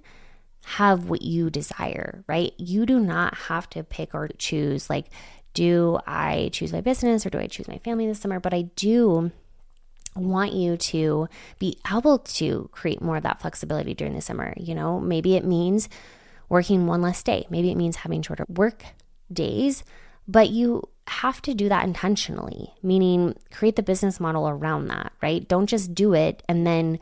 have 0.65 1.09
what 1.09 1.21
you 1.21 1.49
desire, 1.49 2.23
right? 2.27 2.53
You 2.57 2.85
do 2.85 2.99
not 2.99 3.35
have 3.35 3.69
to 3.71 3.83
pick 3.83 4.15
or 4.15 4.29
choose, 4.37 4.89
like, 4.89 5.07
do 5.53 5.99
I 6.07 6.49
choose 6.51 6.73
my 6.73 6.81
business 6.81 7.25
or 7.25 7.29
do 7.29 7.37
I 7.37 7.47
choose 7.47 7.67
my 7.67 7.77
family 7.79 8.07
this 8.07 8.19
summer? 8.19 8.39
But 8.39 8.53
I 8.53 8.63
do 8.75 9.31
want 10.15 10.53
you 10.53 10.77
to 10.77 11.27
be 11.59 11.77
able 11.91 12.19
to 12.19 12.69
create 12.71 13.01
more 13.01 13.17
of 13.17 13.23
that 13.23 13.41
flexibility 13.41 13.93
during 13.93 14.15
the 14.15 14.21
summer. 14.21 14.53
You 14.57 14.73
know, 14.73 14.99
maybe 14.99 15.35
it 15.35 15.45
means 15.45 15.87
working 16.49 16.87
one 16.87 17.01
less 17.01 17.21
day, 17.23 17.45
maybe 17.49 17.71
it 17.71 17.77
means 17.77 17.97
having 17.97 18.21
shorter 18.21 18.45
work 18.47 18.85
days 19.31 19.83
but 20.27 20.49
you 20.49 20.87
have 21.07 21.41
to 21.43 21.53
do 21.53 21.69
that 21.69 21.85
intentionally, 21.85 22.73
meaning 22.81 23.35
create 23.51 23.75
the 23.75 23.83
business 23.83 24.19
model 24.19 24.49
around 24.49 24.87
that, 24.87 25.11
right? 25.21 25.47
Don't 25.47 25.67
just 25.67 25.93
do 25.93 26.13
it 26.13 26.41
and 26.49 26.65
then 26.65 26.99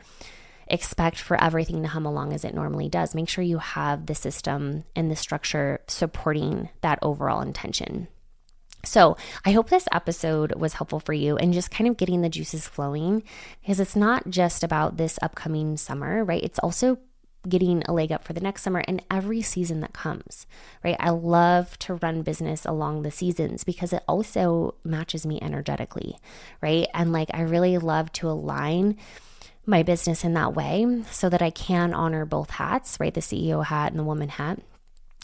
expect 0.66 1.18
for 1.18 1.42
everything 1.42 1.82
to 1.82 1.88
hum 1.88 2.06
along 2.06 2.32
as 2.32 2.44
it 2.44 2.54
normally 2.54 2.88
does. 2.88 3.14
Make 3.14 3.28
sure 3.28 3.44
you 3.44 3.58
have 3.58 4.06
the 4.06 4.14
system 4.14 4.84
and 4.94 5.10
the 5.10 5.16
structure 5.16 5.80
supporting 5.86 6.68
that 6.80 6.98
overall 7.02 7.40
intention. 7.40 8.08
So, 8.84 9.16
I 9.46 9.52
hope 9.52 9.70
this 9.70 9.88
episode 9.92 10.54
was 10.56 10.74
helpful 10.74 11.00
for 11.00 11.14
you 11.14 11.38
and 11.38 11.54
just 11.54 11.70
kind 11.70 11.88
of 11.88 11.96
getting 11.96 12.20
the 12.20 12.28
juices 12.28 12.68
flowing 12.68 13.22
because 13.62 13.80
it's 13.80 13.96
not 13.96 14.28
just 14.28 14.62
about 14.62 14.98
this 14.98 15.18
upcoming 15.22 15.78
summer, 15.78 16.22
right? 16.22 16.42
It's 16.42 16.58
also 16.58 16.98
getting 17.48 17.82
a 17.82 17.92
leg 17.92 18.12
up 18.12 18.24
for 18.24 18.32
the 18.32 18.40
next 18.40 18.62
summer 18.62 18.82
and 18.86 19.02
every 19.10 19.42
season 19.42 19.80
that 19.80 19.92
comes, 19.92 20.46
right? 20.82 20.96
I 20.98 21.10
love 21.10 21.78
to 21.80 21.94
run 21.94 22.22
business 22.22 22.64
along 22.64 23.02
the 23.02 23.10
seasons 23.10 23.64
because 23.64 23.92
it 23.92 24.02
also 24.08 24.74
matches 24.84 25.26
me 25.26 25.38
energetically, 25.40 26.16
right? 26.60 26.86
And 26.94 27.12
like, 27.12 27.30
I 27.34 27.42
really 27.42 27.78
love 27.78 28.12
to 28.12 28.28
align 28.28 28.96
my 29.66 29.82
business 29.82 30.24
in 30.24 30.34
that 30.34 30.54
way 30.54 31.02
so 31.10 31.28
that 31.28 31.42
I 31.42 31.50
can 31.50 31.94
honor 31.94 32.24
both 32.24 32.50
hats, 32.50 32.98
right? 33.00 33.14
The 33.14 33.20
CEO 33.20 33.64
hat 33.64 33.92
and 33.92 33.98
the 33.98 34.04
woman 34.04 34.28
hat 34.28 34.60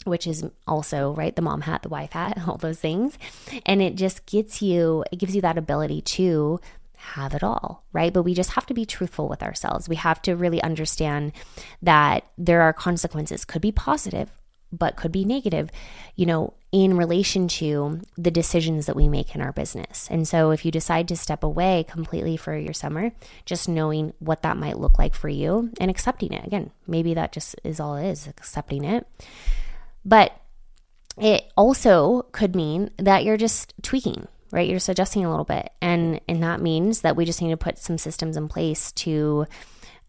which 0.03 0.25
is 0.25 0.43
also 0.67 1.13
right 1.13 1.35
the 1.35 1.41
mom 1.43 1.61
hat 1.61 1.83
the 1.83 1.89
wife 1.89 2.13
hat 2.13 2.35
all 2.47 2.57
those 2.57 2.79
things 2.79 3.17
and 3.65 3.81
it 3.81 3.95
just 3.95 4.25
gets 4.25 4.61
you 4.61 5.05
it 5.11 5.17
gives 5.17 5.35
you 5.35 5.41
that 5.41 5.59
ability 5.59 6.01
to 6.01 6.59
have 7.01 7.33
it 7.33 7.43
all, 7.43 7.83
right? 7.93 8.13
But 8.13 8.23
we 8.23 8.33
just 8.33 8.51
have 8.51 8.65
to 8.67 8.73
be 8.73 8.85
truthful 8.85 9.27
with 9.27 9.43
ourselves. 9.43 9.89
We 9.89 9.95
have 9.97 10.21
to 10.23 10.35
really 10.35 10.61
understand 10.61 11.33
that 11.81 12.25
there 12.37 12.61
are 12.61 12.73
consequences, 12.73 13.43
could 13.43 13.61
be 13.61 13.71
positive, 13.71 14.29
but 14.71 14.95
could 14.95 15.11
be 15.11 15.25
negative, 15.25 15.69
you 16.15 16.25
know, 16.25 16.53
in 16.71 16.95
relation 16.95 17.47
to 17.47 17.99
the 18.17 18.31
decisions 18.31 18.85
that 18.85 18.95
we 18.95 19.09
make 19.09 19.35
in 19.35 19.41
our 19.41 19.51
business. 19.51 20.07
And 20.09 20.25
so 20.25 20.51
if 20.51 20.63
you 20.63 20.71
decide 20.71 21.09
to 21.09 21.17
step 21.17 21.43
away 21.43 21.85
completely 21.89 22.37
for 22.37 22.55
your 22.57 22.73
summer, 22.73 23.11
just 23.45 23.67
knowing 23.67 24.13
what 24.19 24.43
that 24.43 24.55
might 24.55 24.79
look 24.79 24.97
like 24.97 25.13
for 25.13 25.27
you 25.27 25.71
and 25.81 25.91
accepting 25.91 26.31
it. 26.31 26.45
Again, 26.45 26.71
maybe 26.87 27.13
that 27.13 27.33
just 27.33 27.55
is 27.63 27.79
all 27.79 27.97
it 27.97 28.07
is, 28.09 28.27
accepting 28.27 28.85
it. 28.85 29.05
But 30.05 30.31
it 31.17 31.51
also 31.57 32.27
could 32.31 32.55
mean 32.55 32.91
that 32.97 33.25
you're 33.25 33.35
just 33.35 33.73
tweaking, 33.81 34.27
right? 34.51 34.69
You're 34.69 34.79
suggesting 34.79 35.25
a 35.25 35.29
little 35.29 35.45
bit. 35.45 35.71
And, 35.81 36.21
and 36.27 36.43
that 36.43 36.61
means 36.61 37.01
that 37.01 37.15
we 37.15 37.25
just 37.25 37.41
need 37.41 37.51
to 37.51 37.57
put 37.57 37.77
some 37.77 37.97
systems 37.97 38.37
in 38.37 38.47
place 38.47 38.91
to 38.93 39.45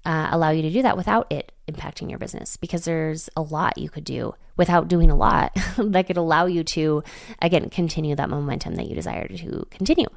uh, 0.05 0.29
allow 0.33 0.51
you 0.51 0.63
to 0.63 0.71
do 0.71 0.83
that 0.83 0.97
without 0.97 1.31
it 1.31 1.53
impacting 1.71 2.11
your 2.11 2.19
business 2.19 2.57
because 2.57 2.85
there's 2.85 3.31
a 3.37 3.43
lot 3.43 3.79
you 3.79 3.89
could 3.89 4.05
do 4.05 4.35
without 4.57 4.89
doing 4.89 5.11
a 5.11 5.17
lot 5.17 5.53
that 5.79 6.07
could 6.07 6.17
allow 6.17 6.47
you 6.47 6.65
to, 6.65 7.03
again, 7.41 7.71
continue 7.71 8.17
that 8.17 8.29
momentum 8.29 8.75
that 8.75 8.89
you 8.89 8.95
desire 8.95 9.29
to 9.29 9.67
continue. 9.71 10.09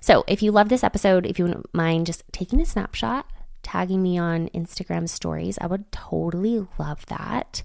So, 0.00 0.24
if 0.26 0.42
you 0.42 0.52
love 0.52 0.70
this 0.70 0.82
episode, 0.82 1.26
if 1.26 1.38
you 1.38 1.44
wouldn't 1.44 1.74
mind 1.74 2.06
just 2.06 2.24
taking 2.32 2.62
a 2.62 2.66
snapshot 2.66 3.26
tagging 3.66 4.00
me 4.00 4.16
on 4.16 4.48
Instagram 4.50 5.08
stories. 5.08 5.58
I 5.60 5.66
would 5.66 5.90
totally 5.90 6.64
love 6.78 7.04
that. 7.06 7.64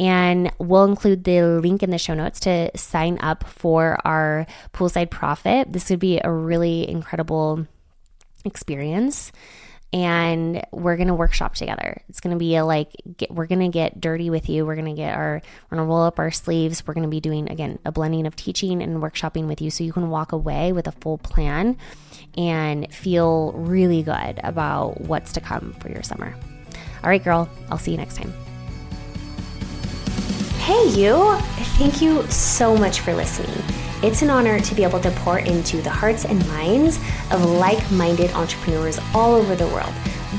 And 0.00 0.50
we'll 0.58 0.84
include 0.84 1.24
the 1.24 1.42
link 1.60 1.82
in 1.82 1.90
the 1.90 1.98
show 1.98 2.14
notes 2.14 2.40
to 2.40 2.70
sign 2.76 3.18
up 3.20 3.46
for 3.46 3.98
our 4.06 4.46
poolside 4.72 5.10
profit. 5.10 5.70
This 5.70 5.90
would 5.90 6.00
be 6.00 6.18
a 6.18 6.32
really 6.32 6.88
incredible 6.88 7.66
experience 8.46 9.32
and 9.92 10.66
we're 10.72 10.96
gonna 10.96 11.14
workshop 11.14 11.54
together. 11.54 12.02
It's 12.08 12.20
gonna 12.20 12.36
be 12.36 12.56
a 12.56 12.64
like 12.64 12.90
get, 13.16 13.30
we're 13.30 13.46
gonna 13.46 13.68
get 13.68 14.00
dirty 14.00 14.30
with 14.30 14.48
you. 14.48 14.66
We're 14.66 14.74
gonna 14.74 14.94
get 14.94 15.14
our 15.14 15.40
we're 15.70 15.76
gonna 15.76 15.88
roll 15.88 16.02
up 16.02 16.18
our 16.18 16.32
sleeves. 16.32 16.84
We're 16.84 16.94
gonna 16.94 17.06
be 17.08 17.20
doing 17.20 17.48
again 17.48 17.78
a 17.84 17.92
blending 17.92 18.26
of 18.26 18.34
teaching 18.34 18.82
and 18.82 19.02
workshopping 19.02 19.46
with 19.46 19.60
you, 19.60 19.70
so 19.70 19.84
you 19.84 19.92
can 19.92 20.10
walk 20.10 20.32
away 20.32 20.72
with 20.72 20.88
a 20.88 20.92
full 20.92 21.18
plan 21.18 21.76
and 22.36 22.92
feel 22.92 23.52
really 23.52 24.02
good 24.02 24.40
about 24.42 25.00
what's 25.02 25.32
to 25.34 25.40
come 25.40 25.72
for 25.80 25.90
your 25.90 26.02
summer. 26.02 26.34
All 27.02 27.10
right, 27.10 27.22
girl. 27.22 27.48
I'll 27.70 27.78
see 27.78 27.90
you 27.90 27.96
next 27.96 28.16
time. 28.16 28.32
Hey, 30.58 30.88
you! 30.88 31.36
Thank 31.76 32.00
you 32.00 32.26
so 32.28 32.76
much 32.76 33.00
for 33.00 33.12
listening. 33.14 33.62
It's 34.02 34.22
an 34.22 34.30
honor 34.30 34.58
to 34.60 34.74
be 34.74 34.82
able 34.82 35.00
to 35.00 35.10
pour 35.10 35.38
into 35.38 35.82
the 35.82 35.90
hearts 35.90 36.24
and 36.24 36.46
minds 36.48 36.98
of 37.30 37.44
like 37.44 37.90
minded 37.90 38.30
entrepreneurs 38.32 38.98
all 39.14 39.34
over 39.34 39.54
the 39.54 39.66
world. 39.66 39.92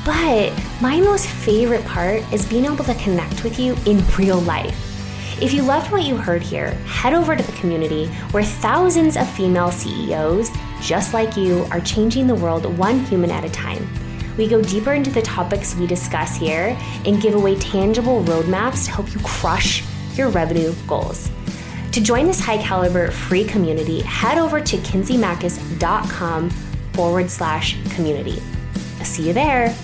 But 0.04 0.52
my 0.80 1.00
most 1.00 1.26
favorite 1.26 1.84
part 1.84 2.22
is 2.32 2.44
being 2.44 2.64
able 2.64 2.84
to 2.84 2.94
connect 2.94 3.44
with 3.44 3.58
you 3.58 3.76
in 3.86 4.04
real 4.18 4.40
life. 4.40 4.76
If 5.40 5.52
you 5.52 5.62
loved 5.62 5.92
what 5.92 6.04
you 6.04 6.16
heard 6.16 6.42
here, 6.42 6.70
head 6.86 7.12
over 7.12 7.36
to 7.36 7.42
the 7.42 7.52
community 7.52 8.06
where 8.30 8.42
thousands 8.42 9.16
of 9.16 9.28
female 9.30 9.70
CEOs 9.70 10.50
just 10.80 11.14
like 11.14 11.36
you 11.36 11.66
are 11.70 11.80
changing 11.80 12.26
the 12.26 12.34
world 12.34 12.64
one 12.78 13.00
human 13.06 13.30
at 13.30 13.44
a 13.44 13.50
time. 13.50 13.88
We 14.36 14.46
go 14.46 14.62
deeper 14.62 14.92
into 14.92 15.10
the 15.10 15.22
topics 15.22 15.74
we 15.74 15.86
discuss 15.86 16.36
here 16.36 16.76
and 17.04 17.20
give 17.20 17.34
away 17.34 17.56
tangible 17.56 18.22
roadmaps 18.24 18.84
to 18.84 18.90
help 18.90 19.12
you 19.12 19.20
crush 19.20 19.82
your 20.14 20.28
revenue 20.28 20.74
goals. 20.86 21.30
To 21.92 22.02
join 22.02 22.26
this 22.26 22.40
high 22.40 22.58
caliber 22.58 23.10
free 23.10 23.44
community, 23.44 24.02
head 24.02 24.36
over 24.36 24.60
to 24.60 24.76
kinseymachos.com 24.76 26.50
forward 26.92 27.30
slash 27.30 27.76
community. 27.94 28.42
see 29.02 29.26
you 29.28 29.32
there. 29.32 29.74